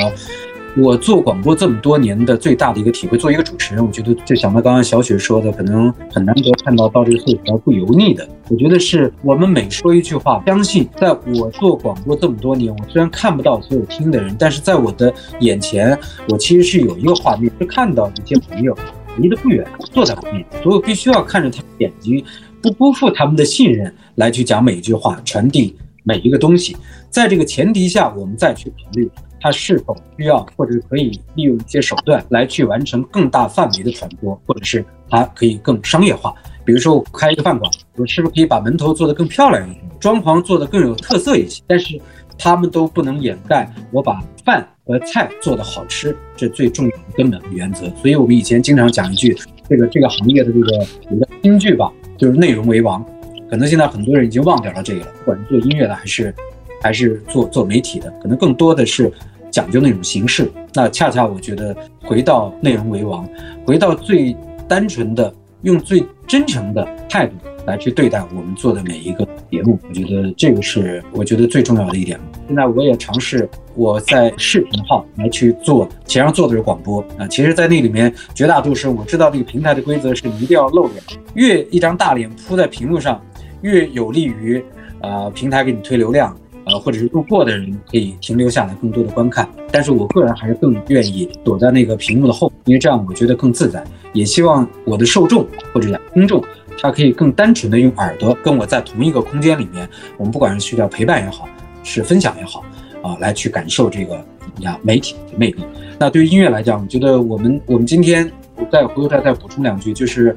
[0.74, 8.26] 我做广播这么多年的最大的一个体会，做一个主持人，我觉得就想到刚刚小雪说的，可能很难得看到到这个岁数不油腻的。
[8.48, 15.94] 我觉得是我们每说一句话，相信在我做广播这么多年，我虽然看不到所有听的人，但是在我的眼前，
[16.30, 18.74] 我其实是有一个画面，是看到一些朋友
[19.18, 22.24] 离得不远，坐在旁边，所以我必须要看着他眼睛。
[22.66, 26.76] 不辜负他们的信任，来去讲每一句话，传递每一个东西。
[27.10, 29.08] 在这个前提下，我们再去考虑
[29.40, 36.34] 他是否需要，或者可以利用一些手段来去完成更大范围的传播，或者是它可以更商业化。
[36.64, 41.62] 比如说，我开一个饭馆，我是不是可以把门头做得更漂亮一点，装潢做得更有特色一些？
[41.68, 41.96] 但是
[42.36, 47.86] 他们都不能掩盖我把饭和菜做得好吃，这最重要的根本原则。
[48.02, 51.92] 所以我们以前经常讲一句，这个这个行业的这个有个金句吧。
[52.16, 53.04] 就是内容为王，
[53.50, 55.06] 可能现在很多人已经忘掉了这个了。
[55.20, 56.34] 不管是做音乐的，还是
[56.82, 59.12] 还是做做媒体的，可能更多的是
[59.50, 60.50] 讲究那种形式。
[60.74, 63.28] 那恰恰我觉得，回到内容为王，
[63.64, 64.36] 回到最
[64.68, 67.34] 单纯的，用最真诚的态度
[67.66, 69.78] 来去对待我们做的每一个节目。
[69.88, 72.18] 我觉得这个是我觉得最重要的一点。
[72.46, 77.26] 现在我也尝试我在视频号来去做，前上做的是广播啊。
[77.28, 80.96] 其实，在那里面绝大多数我知道这个平台的规则是一定要露脸，
[81.34, 83.20] 越一张大脸铺在屏幕上，
[83.60, 84.64] 越有利于
[85.02, 86.36] 呃平台给你推流量。
[86.68, 89.48] 呃，或者是路过的人可以停留下来，更多的观看。
[89.70, 93.84] 但是我个人还是更愿意躲在那个屏幕的后，因为这样我觉得更自在。
[94.12, 96.42] 也希望我的受众或者讲听众，
[96.82, 101.48] 他可以更单纯的用耳朵跟我在同一个空间里面，我们不管是去叫陪伴也好，
[101.84, 102.64] 是分享也好，
[103.06, 104.24] 啊，来去感受这个
[104.60, 105.64] 呀媒体的魅力。
[105.98, 110.36] 那对于音乐来讲，我觉得我们我们今天我再回头再再补充两句，就是。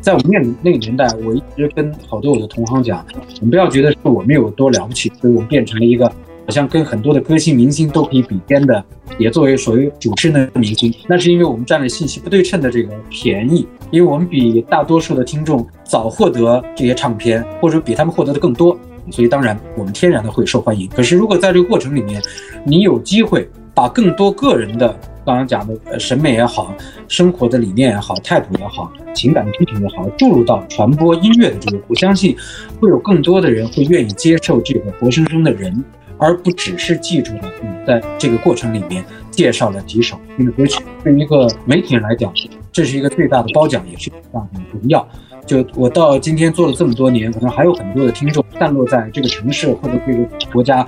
[0.00, 6.06] 在我们那那个年代，我一直跟好多我的同行讲，我们不要觉得是我们有多了不起，所以我们变成了一个
[6.46, 8.82] 好像跟很多的歌星明星都可以比肩的，
[9.18, 10.94] 也作为所谓主持人的明星。
[11.08, 18.78] 那是因为我们占了信息不对称的这个便宜，因为我们比大多数的听众早获得这些唱片，或者比他们获得的更多，
[19.10, 20.88] 所以当然我们天然的会受欢迎。
[20.88, 22.22] 可是如果在这个过程里面，
[22.64, 24.88] 你有机会把更多个人的
[25.24, 26.74] 刚刚讲的呃审美也好，
[27.06, 32.36] 生活的理念也好，态度也好，情感的批评也好，注入到传播音乐的这个，我相信
[32.80, 35.84] 会有更多的人会愿意接受这个活生生的人，
[36.18, 40.82] 而不只是记住了你在这个过程里面介绍了几首听的歌曲。
[41.04, 42.32] 对于一个媒体人来讲，
[42.72, 45.06] 这是一个最大的褒奖，也是最大的荣耀。
[45.48, 50.86] 就我到今天做了这么多年，可能还有很多的听众散落在这个城市或者这个国家。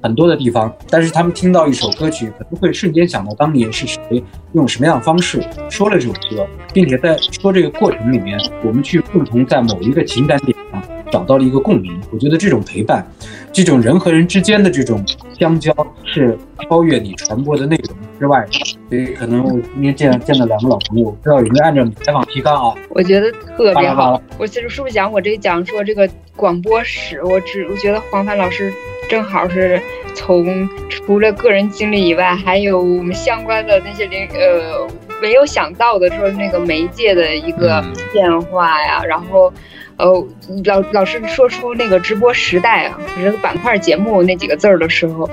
[0.00, 10.56] 很多的地方，但是他们听到一首歌曲，可能会瞬间想到当年是谁用什么样的方式说了这首歌，并且在说这个过程里面，我们去共同在某一个情感点
[11.10, 11.98] 找到了一个共鸣。
[12.10, 13.06] 我觉得这种陪伴，
[13.52, 15.04] 这种人和人之间的这种
[15.38, 15.72] 相交，
[16.04, 16.36] 是
[16.68, 18.48] 超越你传播的内容之外的。
[18.88, 22.74] 所以，可能我今天见见了两个老朋友，不知道有没有按照你采访提纲啊？
[22.90, 24.20] 我觉得特别好。
[24.38, 27.22] 我其实是不是讲我这讲说这个广播史？
[27.22, 28.72] 我只我觉得黄凡老师。
[29.08, 29.80] 正好是
[30.14, 34.86] 从除了个人经历以外，还有我们相关的那些零呃
[35.22, 39.50] 没有想到的说那个媒介的一个变化呀，然后
[39.98, 40.26] 呃
[40.64, 45.28] 老老师说出那个直播时代啊，这个板块节目那几个字儿的时候，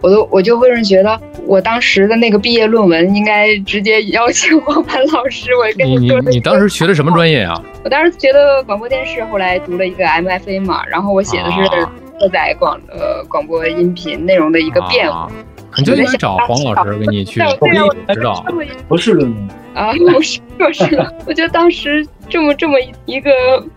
[0.00, 5.50] 我都我就会觉得我当时的那个毕业论文应该直接邀请黄盘老师。
[5.54, 7.62] 我跟你说，你当时学的什么专业啊？
[7.84, 11.86] 我当时学的广播电视，后来读了一个 MFA 嘛，然后我写的是。
[12.18, 15.30] 车载广呃广播音频内容的一个变化，
[15.76, 18.44] 你就应该找黄老师给你去指导。
[18.88, 20.84] 博士论文啊， 不是，不是。
[21.26, 23.30] 我觉得当时这么这么一个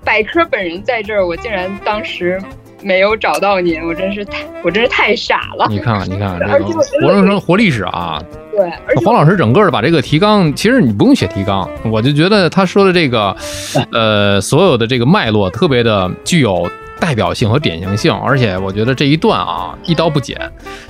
[0.03, 2.41] 百科本人在这儿，我竟然当时
[2.81, 5.67] 没有找到您，我真是太我真是太傻了。
[5.69, 8.21] 你看看，你看看，活生生活历史啊！
[8.51, 13.35] 对，黄老师整个的把这个提纲，其实你不用写提纲，我就觉得他说的这个，
[13.91, 16.65] 呃，所有的这个脉络特别的具有。
[16.99, 20.37] 代表性和典型性，而且我觉得这一段啊一刀不剪，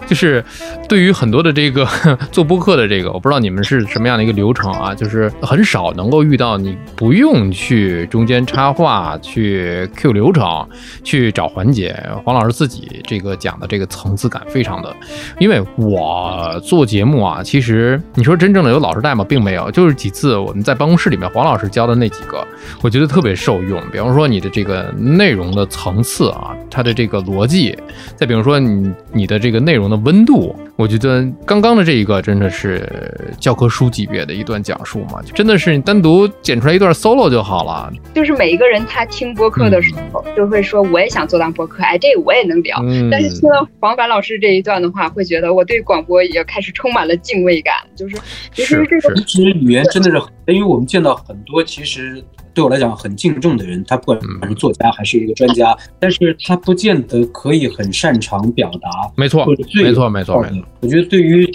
[0.08, 0.44] 就是
[0.88, 1.88] 对于很多的这个
[2.32, 10.68] 做播客的这个，我不知道你们是什么样的一个流程啊，就是很少能够遇到你不用去中间插话、去 Q 流程、
[11.04, 11.96] 去找环节。
[12.26, 14.94] 黄老师自己这个讲的这个层次感非常的，
[15.40, 19.24] 因为我做节目啊，其实你说真正的有老师带吗？
[19.24, 22.46] 并没有，就是几次我们在办公室里面黄老师教的那几个，
[22.82, 23.80] 我觉得特别受用。
[23.92, 25.99] 比方说你的这个内容的层。
[26.00, 27.78] 层次啊，它的这个逻辑，
[28.16, 37.92] 再比如说你你的这个内容的温度，我觉得刚刚的这一个真的是教科书级别的一段讲述嘛，就真的是你单独剪出来一段 solo 就好了。
[38.16, 42.78] 就是每一个人他听播客的时候，就会说我也想做当播客，哎，这个我也能聊。
[43.12, 47.76] 但是听了黄凡老师这一段的话，会觉得我对广播也开始充满了敬畏感。
[47.94, 48.16] 就是
[48.54, 52.24] 其实这个其实语言真的是，因为我们见到很多其实。
[52.54, 58.90] 对我来讲很敬重的人，他不管是作家还是一个专家，但是他不见得可以很擅长表达。
[59.16, 60.46] 没错，没错，没错。
[60.82, 61.50] 我觉得对于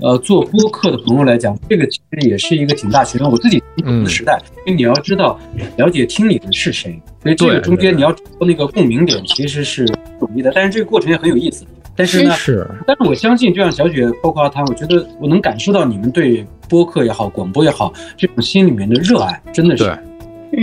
[0.00, 3.30] 呃做播客的朋友来讲，这个其实也是一个挺大学问。
[3.30, 5.38] 我自己的时代，因为你要知道
[5.76, 9.86] 了解听你的是谁，所以这个中间你要找到那个共鸣点，其实是
[10.18, 10.52] 不容易的。
[10.54, 11.64] 但是这个过程也很有意思。
[11.96, 19.96] 但是呢，是，但是我相信，就像小雪，包括阿汤，我觉得我能感受到你们对播客也好，广播也好，这种心里面的热爱，真的是。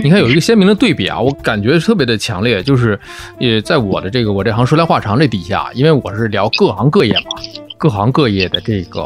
[0.02, 2.98] 你看有一个鲜明的对比啊，我感觉特别的强烈，就是
[3.38, 7.20] 也在我的这个我这行说来话长这底下，因为我是聊各行各业嘛，
[7.76, 9.02] 各行各业的这个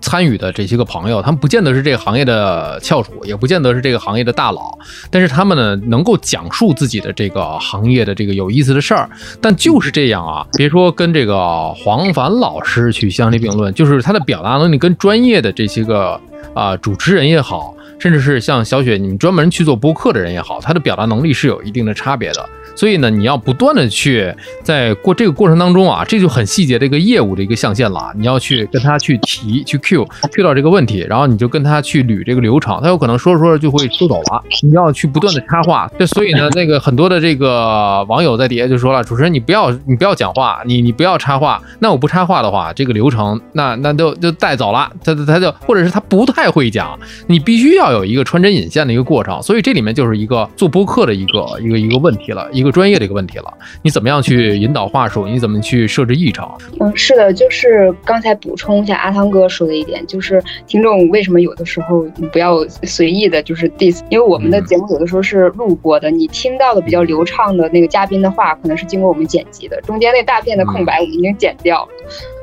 [0.00, 4.76] 参与的这些个朋友，他们不见得是这个行业的翘楚，也不见得是这个行业的大佬，
[5.10, 9.08] 但是他们呢能够讲述自己的这个行业的这个有意思的事儿，
[9.40, 16.20] 但就是这样啊，别说跟这个黄凡老师去相提并论，就是他的表达能力跟专业的这些个
[16.54, 17.74] 啊主持人也好。
[17.98, 22.48] 甚至是像小雪你们专门去做播客的人也好，他的表达能力是有一定的差别的。
[22.76, 28.12] 所以呢，你要不断的去在过这个过程当中啊，这就很细节的一个业务的一个象限了。
[28.16, 34.44] 你要去跟他去提，去 Q Q 到这个问题，然后你就跟他去捋这个流程，他有可能说着说着就会说走了。
[34.62, 41.62] 你要去不断的插话，就所以呢，那个很多的这个网友在底下就说了，主持人你不要你不要讲话，你你不要插话。
[41.78, 49.40] 那我不插话的话，这个流程那那就就带走了，他他就或者是他不太会讲，你必须要有一个穿针引线的一个过程。
[49.42, 52.76] 所以这里面就是一个做播客的一个一个一个问题了，一个。
[52.76, 53.50] 专业的一个问题了，
[53.80, 55.26] 你怎么样去引导话术？
[55.26, 56.46] 你怎么去设置议程？
[56.78, 71.88] 嗯，是的，就是刚才补充一下阿汤哥说的一点，就是听众为什么有的时候你不要随意的，就是 diss，因为我们的节目有的时候是录播的，你听到的比较流畅的那个嘉宾的话，可能是经过我们剪辑的，中间那大片的空白我们已经剪掉了。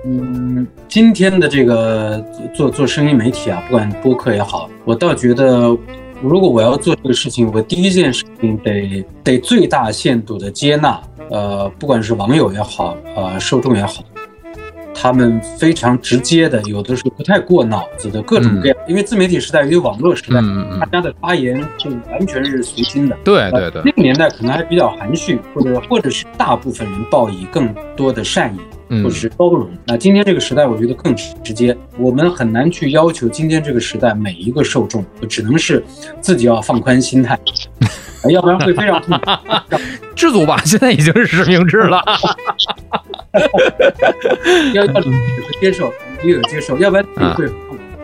[0.07, 5.77] 嗯，今天的这个做做声音媒体啊，不管播客也好，我倒觉得。
[6.23, 14.01] 如果我要做这个事情，我第一件事情得得最大限度的接纳，呃，不管是网友也好，呃，受众也好，
[14.93, 20.39] 他们非常直接的，有的时候不太过脑子的各种各样，因为自媒体时代，因为网络时代，
[20.79, 23.17] 大家的发言是完全是随心的。
[23.25, 28.59] 对对对，那个年代可能还比较含蓄，或者或者是大部分人报以更多的善意。
[29.01, 29.69] 或者是包容。
[29.85, 31.75] 那今天这个时代，我觉得更直接。
[31.97, 35.83] 我们很难去要求今天这个时代每一个受众，只能是
[36.19, 37.39] 自己要放宽心态，
[38.29, 39.31] 要不然会非常痛苦。
[40.15, 42.01] 知足吧，现在已经是实名制了。
[44.73, 45.01] 要 要
[45.59, 45.91] 接受，
[46.23, 47.49] 也有接受，要不然会。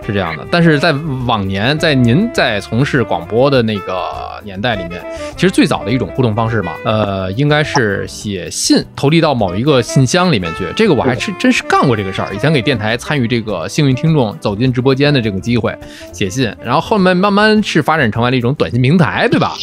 [0.09, 0.91] 是这样的，但是在
[1.27, 4.09] 往年，在您在从事广播的那个
[4.43, 4.99] 年代里面，
[5.35, 10.65] 其实最早的一种互动方式嘛，呃，应该是写信投递到某一个信箱里面去。
[10.75, 15.71] 这个我还是真是干过这个事儿，以前给电台参与这个幸运听众走进直播间的这个机会
[16.11, 19.53] 写信，然后后面慢慢是发展成为了一种短信平台，对吧？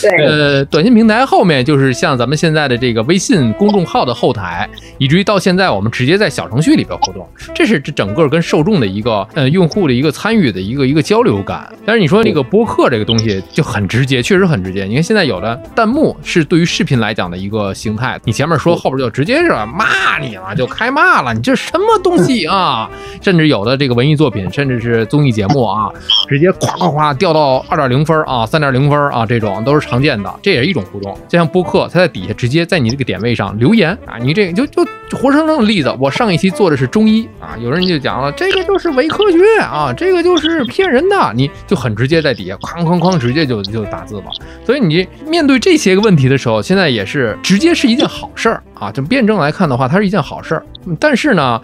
[0.00, 0.24] 对。
[0.24, 9.95] 呃，短信平台后面就是像咱们现在的这个微信公众号的后台，以至于到现在我们直接在小程序里边互动，这是这整个跟受众的一个呃用户的。
[9.96, 14.84] 一个参与的一个一个交流感，但是你说那个播客这个东西就很直接，确实很直接。
[14.84, 22.88] 你看现在有的弹幕是对于视频来讲的一个形态，你前面说后边就直接是骂你了，就开骂了，你这什么东西啊？
[23.22, 25.90] 甚至有的这个文艺作品，甚至是综艺节目啊，
[26.28, 31.16] 直接咵咵咵掉到二点零分啊，三点零分啊，这种都是常见的，这也是一种互动。
[31.28, 34.84] 就像播客，它在底下直接在你这个点位上留言啊，你这个就就
[35.16, 35.94] 活生生的例子。
[35.98, 39.85] 我上一期做的是中医啊，有人就讲了，这个就是伪科学啊。
[39.86, 44.24] 啊，这个就是骗人的，你就很直接在底下哐哐哐直接就就打字了。
[44.64, 48.90] 所以你面对这些个问题的时候，现在也是直接是一件好事儿啊。
[48.90, 50.64] 就辩证来看的话，它是一件好事儿。
[50.98, 51.60] 但是呢。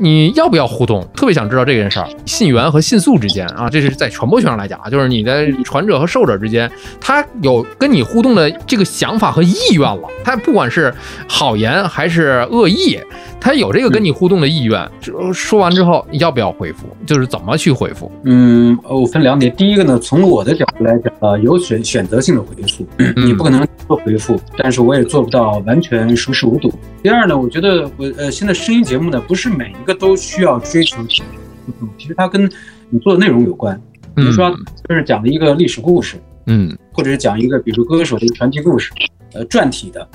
[0.00, 1.06] 你要不要互动？
[1.14, 10.08] 特别想知道这件事儿，信源和信诉之间啊，这是在传播学上来讲啊，就是你的传者和受者之间，他有跟你互动的这个想法和意愿了。
[10.24, 10.92] 他不管是
[11.28, 12.98] 好言还是恶意，
[13.38, 14.88] 他有这个跟你互动的意愿。
[15.34, 16.86] 说完之后，要不要回复？
[17.04, 18.10] 就是怎么去回复？
[18.24, 19.54] 嗯，我分两点。
[19.54, 22.86] 第一个呢，从我的角度来讲，呃，有选选择性的回复，
[23.16, 26.72] 你不可能不回复，但是我也做不到完全熟视无睹。
[27.02, 29.89] 第二呢，我觉得我呃，现在声音节目呢，不是每一个。
[29.94, 32.50] 都需要追求其实它跟
[32.88, 33.80] 你做的内容有关。
[34.14, 34.50] 比如说，
[34.88, 36.16] 就是讲了一个历史故事，
[36.46, 38.90] 嗯，或者是讲一个，比如歌手的一个传奇故事，
[39.32, 40.06] 呃，传体的，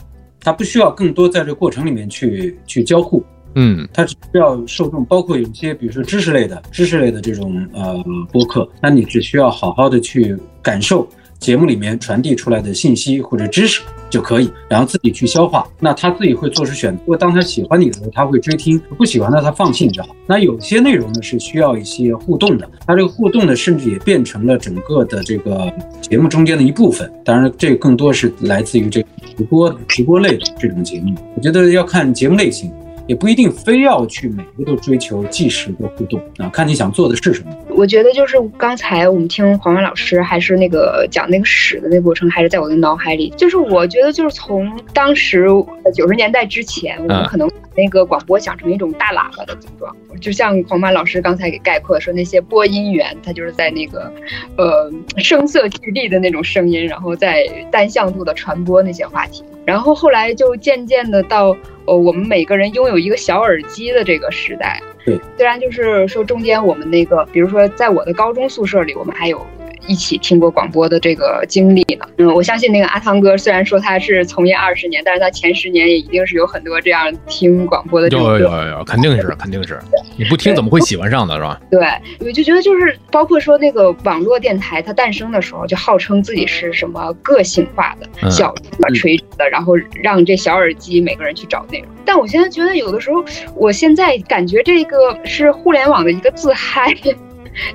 [0.42, 3.24] 它不需要更多在这个过程里面去去交互，
[3.56, 11.08] 嗯，它只需要受众，包括有一些，比如说知识类的、知识类的这种呃播客，那你只需要好好的去感受。
[11.46, 15.68] 节目里面传递出来的信息或者知识就可以，然后自己去消化。
[15.80, 17.16] 那他自己会做出选择。
[17.18, 20.10] 当他喜欢你的时候，他会追听；不喜欢的，他放弃就好。
[20.26, 25.72] 那有些内容呢是需要一些互动的，它这个互动呢，甚至也变成了整个的这个
[26.02, 27.12] 节目中间的一部分。
[27.24, 31.14] 当然，这更多是来自于这个直播直播类的这种节目。
[31.36, 32.72] 我觉得要看节目类型。
[33.08, 37.56] 也不一定非要去每个都追求即时的互动啊，看你想做的是什么。
[37.70, 43.32] 我觉得就是刚才我们听黄文老师还是那个讲那个史的那个过程，还是在我的脑海里。
[43.38, 45.48] 就是我觉得就是从当时
[45.94, 54.12] 九十年代之前，我们可能那个广播想成一种大喇叭的组装，就像黄曼老师刚才给概括说，那些播音员他就是在那个
[54.58, 59.44] 呃声色俱厉的那种声音，然后在单向度的传播那些话题。
[59.66, 61.56] 然后后来就渐渐的到。
[61.88, 69.46] 呃，我们每个人拥有一个小耳机的这个时代，对，虽然就是说中间我们那个，比如说在我的高中宿舍里，我们还有
[69.88, 72.06] 一起听过广播的这个经历呢？
[72.18, 78.10] 嗯，我相信那个阿汤哥虽然说他是从业二十年，但是他前十年也一定是有很多这样听广播的。
[78.10, 79.80] 有有有有，肯定是肯定是，
[80.18, 81.60] 你不听怎么会喜欢上的是吧？
[81.70, 81.82] 对，
[82.20, 91.88] 我就觉得就是包括说那个网络电台它诞生的时候，就号称自己是什么个性化的、小的、垂直的，然后让这小耳机每个人去找内容。
[92.06, 93.24] 但我现在觉得有的时候，
[93.56, 96.96] 我现在感觉这个是互联网的一个自嗨。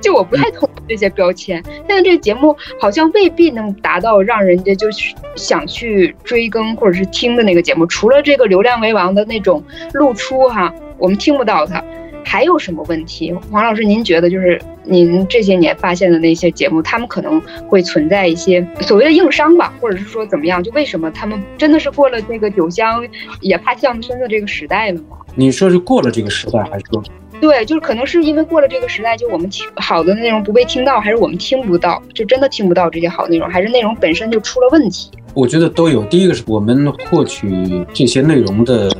[0.01, 4.87] 就我不太同意这些标签，但是这个节目好像未必能达到让人家就
[5.35, 7.85] 想去追更或者是听的那个节目。
[7.85, 9.63] 除了这个流量为王的那种
[9.93, 11.83] 露出哈，我们听不到它，
[12.23, 13.33] 还有什么问题？
[13.49, 20.61] 黄老师，您觉得就是您这些年发现的那些节目，他们可能会存在一些所谓的硬伤吧，或者是说怎么样？
[20.63, 23.03] 就为什么他们真的是过了那个酒香
[23.39, 25.17] 也怕巷子深的这个时代了吗？
[25.35, 27.03] 你说是过了这个时代，还是说？
[27.41, 35.09] 对，就是可能是因为过了这个时代，就我们听好的内容不被听到，还是我们听不到，就真的听不到这些好内容，还是内容本身就出了问题？
[35.33, 36.03] 我觉得都有。
[36.05, 38.91] 第一个是我们获取这些内容的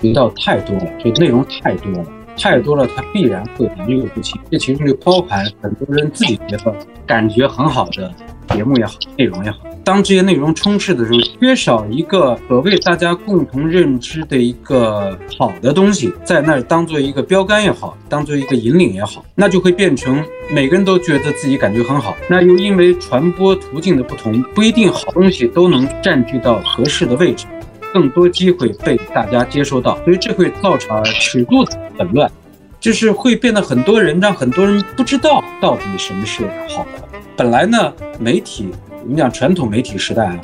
[0.00, 4.38] 渠道太多了，就内容太多了，太多了，它必然会良莠不齐。
[4.50, 6.74] 这其中就包含很多人自己觉得
[7.06, 8.12] 感觉很好的
[8.48, 9.58] 节目也好，内容也好。
[9.82, 22.14] 当这些内容充斥的时候，缺少一个所谓大家共同认知的一个好的东西，在那儿当做一个标杆也好，当做一个引领也好，那就会变成每个人都觉得自己感觉很好。
[22.28, 27.46] 那又因为传播途径的不同，不一定好东西都能占据到合适的位置，
[27.92, 32.30] 更多机会被大家接收到，所以这会造成尺度的乱，
[32.78, 37.02] 就是会变得很多人让很多人不知道到底什么是好的。
[37.36, 38.68] 本来呢，媒体。
[39.02, 40.38] 我们讲传统媒体时代啊，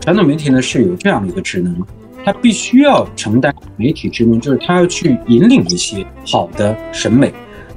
[0.00, 1.76] 传统媒体呢是有这样的一个职能，
[2.24, 7.30] 它必须要承担媒体职能，就是它要去引领一些好的审美。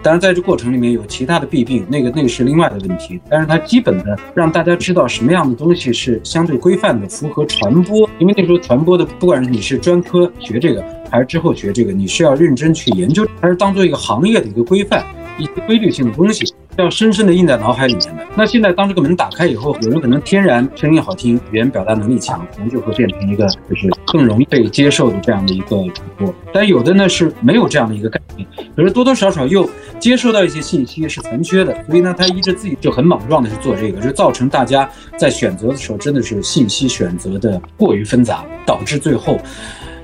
[0.04, 3.22] 当然，在这过程里面有其他的弊病，那个那个是另外的问题。
[3.30, 8.10] 但是它基本的让大家知道什么样的东西是相对规范的，符合传播。
[8.18, 15.06] 因为那时候传播的，不管是你是专科学这个，还是之后学这个，你是要认真去研究，还是当做一个行业的一个规范，
[15.38, 16.54] 一些规律性的东西。
[16.78, 18.26] 要深深的印在脑海里面的。
[18.34, 26.34] 那现在当这个门打开以后，有人可能天然声音好听，语言表达能力强，可能就会变成一个就是更容易被接受的这样的一个主播。
[26.54, 29.70] 但有的呢是没有这样的一个概念，可是多多少少又
[30.00, 39.38] 接受到一些信息是残缺的，所以呢他一直自己就很莽撞的去做这个，就造成大家在选择的时候真的是信息选择的过于纷杂，导致最后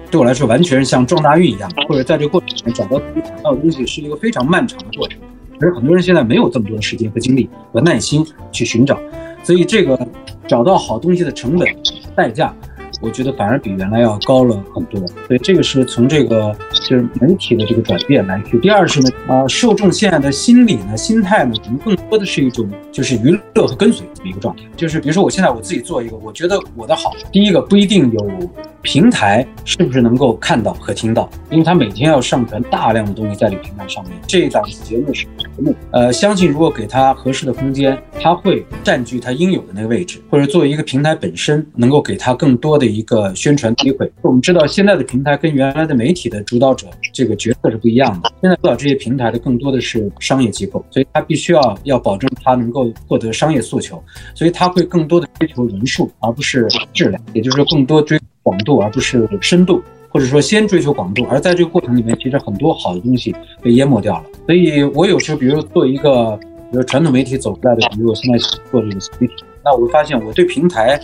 [0.10, 5.20] 对我来说完全是像撞大运一样，或者在这个过程里面找到自己想要的东西是一个非常漫长的过程。
[5.60, 8.98] 可是很多人现在没有这么多的时间和精力和耐心去寻找，
[9.44, 10.00] 所以这个
[10.48, 11.68] 找到好东西的成本
[12.16, 12.54] 代价。
[13.00, 18.58] 我觉得反而比原来要高了很多，所以这个是从这个就是媒体的这个转变来去。
[18.60, 24.64] 第二是呢，啊，受众现在的心理呢、心态呢，可能更多的是一种就是娱乐和跟随这么一个状态。
[24.76, 28.50] 就是比如说我现在我自己做一个，我觉得我的好，第一个不一定有
[28.82, 34.14] 平台是不是能够看到和听到，因为他每天要上传大量的东西在这个平台上面。
[34.26, 42.87] 这一档节目是节目，呃，相信如果给他合适的空间，他会占据他应有的那个位置，或者作为一个平台本身，能够给他更多的。
[42.88, 44.12] 一个宣传机会。
[44.22, 48.32] 我们知道现在的平台跟原来的媒体的主导者这个角色是不一样的。
[48.42, 61.26] 现在主导这些平台的更多的是商业机构，所以它必须要要保证它能够获得商业诉求，所以它会更多的追求人数而不是质量，也就是说更多追广度而不是深度，或者说先追求广度。
[61.30, 64.26] 而在这个过程里面，其实很多好的东西被淹没掉了。
[64.46, 66.38] 所以我有时候，比如做一个，
[66.72, 68.38] 比如传统媒体走出来的，比如我现在
[68.72, 69.34] 做这个媒体。
[69.68, 70.98] 那我会发现，我对平台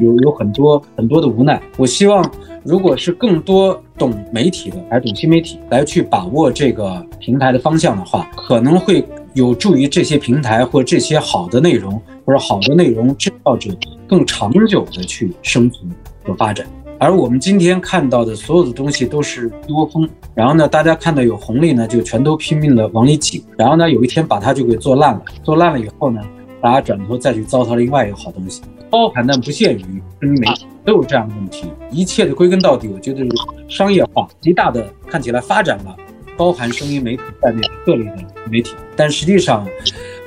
[0.00, 1.62] 有有很多很多的无奈。
[1.76, 2.28] 我希望，
[2.64, 13.70] 如果是更多懂媒体的，还是懂新媒体来去把握这个平台的方向的话，可能会有助于这些平台或这些好的内容或者好的内容制造者
[14.08, 15.88] 更长久的去生存
[16.24, 16.66] 和发展。
[16.98, 25.22] 而我们今天看到的所有的东西都是一窝蜂，然后呢，大家看到有红利呢，就全都拼命的往里挤，然后呢，有一天把它就给做烂了。
[25.42, 26.20] 做烂了以后呢？
[26.62, 29.80] 大家转头再去糟蹋另外一个好东西，包含但不限于
[30.20, 31.70] 声音媒体都有这样的问题。
[31.90, 33.30] 一切的归根到底，我觉得是
[33.68, 35.96] 商业化极大的看起来发展了，
[36.36, 38.16] 包含声音媒体在内的各类的
[38.50, 39.66] 媒体，但实际上，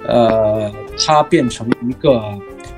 [0.08, 0.72] 呃，
[1.06, 2.22] 它变成一个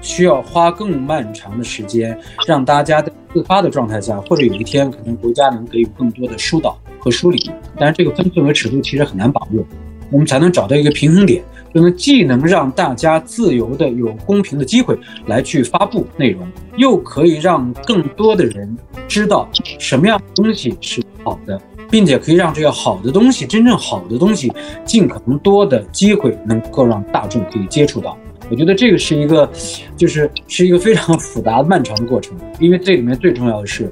[0.02, 9.64] 需要花更漫长的时间，让大家在自发的状态下，或者有一天可能国家能给予更多的疏导和梳理，但是这个分寸和尺度其实很难把握，
[10.12, 11.42] 我们才能找到一个平衡点。
[11.76, 16.48] 就能既能让大家自由的有公平的机会来去发布内容，
[16.78, 18.78] 又可以让更多的人
[19.10, 21.60] 知道什么样的东西是好的，
[21.92, 24.50] 并且可以让这个好的东西，真正好的东西，
[24.86, 28.18] 尽可能多的机会能够让大众可以接触到。
[28.50, 29.50] 我觉得这个是一个，
[29.98, 33.92] 就是是一个非常复杂漫长的过程，因为这里面最重要的是，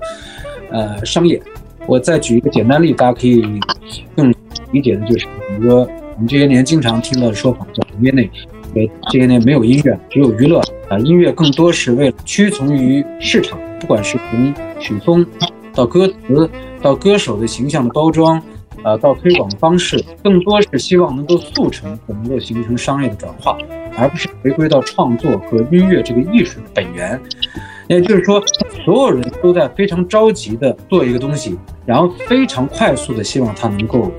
[0.72, 1.42] 呃，商业。
[1.86, 3.44] 我再举一个简单例，大家可以
[4.16, 4.34] 更
[4.72, 8.30] 理解的就是，比如说我们这些年经常听到的说法，叫行业内，
[9.12, 10.60] 这些年没有音乐，只有娱乐
[10.90, 15.26] 啊，音乐更多是为了屈从于市场，不管是从曲风
[15.74, 16.50] 到歌词
[16.82, 18.42] 到歌手的形象的包装。
[18.86, 23.58] 呃，到推广的方式，更多是希望能够速成，能够形成商业的转化，
[23.98, 27.18] 而不是回归到创作和音乐这个艺术的本源。
[27.88, 28.42] 也就是说，
[28.86, 34.12] 所有人都在非常着急的做一个东西，然后非常快速的希望它能够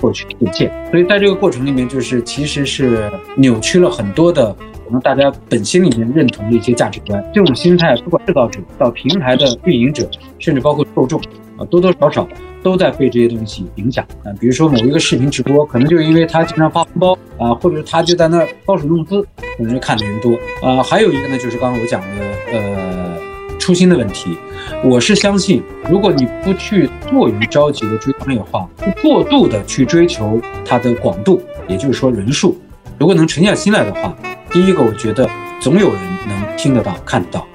[0.00, 0.72] 获取变现。
[0.90, 7.22] 所以在这个过程里面，就是其实是扭曲了很多的可能大家本心里面认同的一些价值观。
[7.34, 10.08] 这种心态，不管制造者到平台的运营者，
[10.38, 11.20] 甚至包括受众
[11.56, 11.64] 啊。
[11.70, 12.26] 多多少少
[12.62, 19.22] 都在被这些东西影响啊，比如说某一个视频直播，可能就是因为他经常发红包啊，或者他就在那儿搔首弄姿，
[19.56, 20.32] 可能就看的人多
[20.62, 20.82] 啊。
[20.82, 22.06] 还有一个呢，就是刚刚我讲的
[22.52, 23.18] 呃
[23.58, 24.36] 初心的问题。
[24.84, 32.56] 我是相信，如果你不去过于着急的追商业化，不过度的去追求它的广度，也就是说人数，
[32.98, 34.16] 如果能沉下心来的话，
[34.50, 35.28] 第一个我觉得
[35.60, 37.46] 总有人能听得到看得到，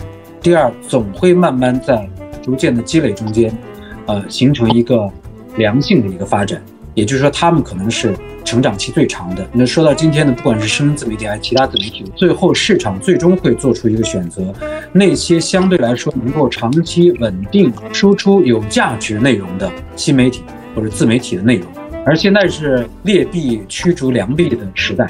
[0.41, 2.07] 第二总会慢慢在
[2.43, 3.55] 逐渐的积累中间。
[4.05, 5.09] 呃，形成一个
[5.57, 6.61] 良性的一个发展，
[6.93, 9.47] 也就是说，他们可能是成长期最长的。
[9.51, 14.53] 那说到今天呢，不管是声音自媒体还是其他自媒体，最后市场最终会做出一个选择，
[14.91, 20.43] 那些相对来说能够长期稳定输出有价值内容的新媒体
[20.75, 21.67] 或者自媒体的内容。
[22.05, 25.09] 而现在是劣币驱逐良币的时代，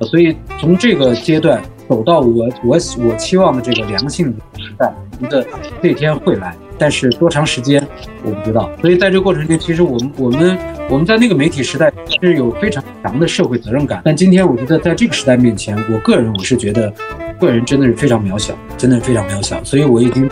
[0.00, 5.46] 所以从这个阶段走到我我我期望的这个良性的时代，我们的
[5.80, 6.56] 那天会来。
[6.82, 7.80] 但是多长时间
[8.24, 10.58] 我不知道，所以在这个过程中，其实我们我们
[10.90, 14.02] 我们在那个媒体时代是有非常强的社会责任感。
[14.04, 16.92] 但今天我觉得在这个时代面前，我个人我是觉得
[17.40, 19.62] 个人真的是非常渺小，真的非常渺小。
[19.62, 20.28] 所以我已经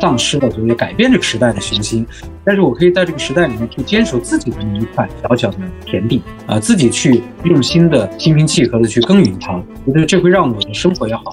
[0.00, 2.04] 丧失了所谓改变这个时代的雄心。
[2.44, 9.52] 但是我可以在这个时代里面去坚守自己的那一块小小的田地啊，自己去用心的心平气和的去耕耘它。
[9.84, 11.30] 我觉得这会让我的生活也好，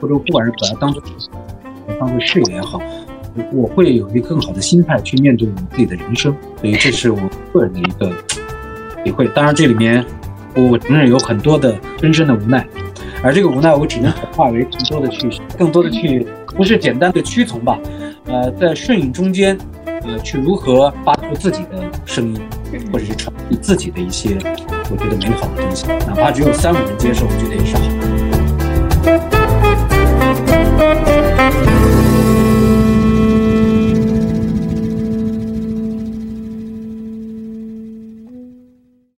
[0.00, 1.02] 或者不管是把它当做
[1.98, 2.80] 当做事业也好。
[3.52, 7.18] 我会有一个更好的心态去面对我自己的人生所以这是我
[7.52, 8.12] 个人的一个
[9.04, 9.26] 体会。
[9.28, 10.04] 当然这里面
[10.54, 12.66] 我承认有很多的深深的无奈
[13.22, 16.26] 而这个无奈我只能转化为更多的去更多的去
[16.56, 17.78] 不是简单的屈从吧
[18.26, 19.56] 呃在顺应中间
[19.86, 22.40] 呃去如何发出自己的声音
[22.92, 24.36] 或者是传递自己的一些
[24.90, 27.82] 我觉得美好的东西哪怕只有三五人接受我觉得也是好。
[27.82, 27.92] 的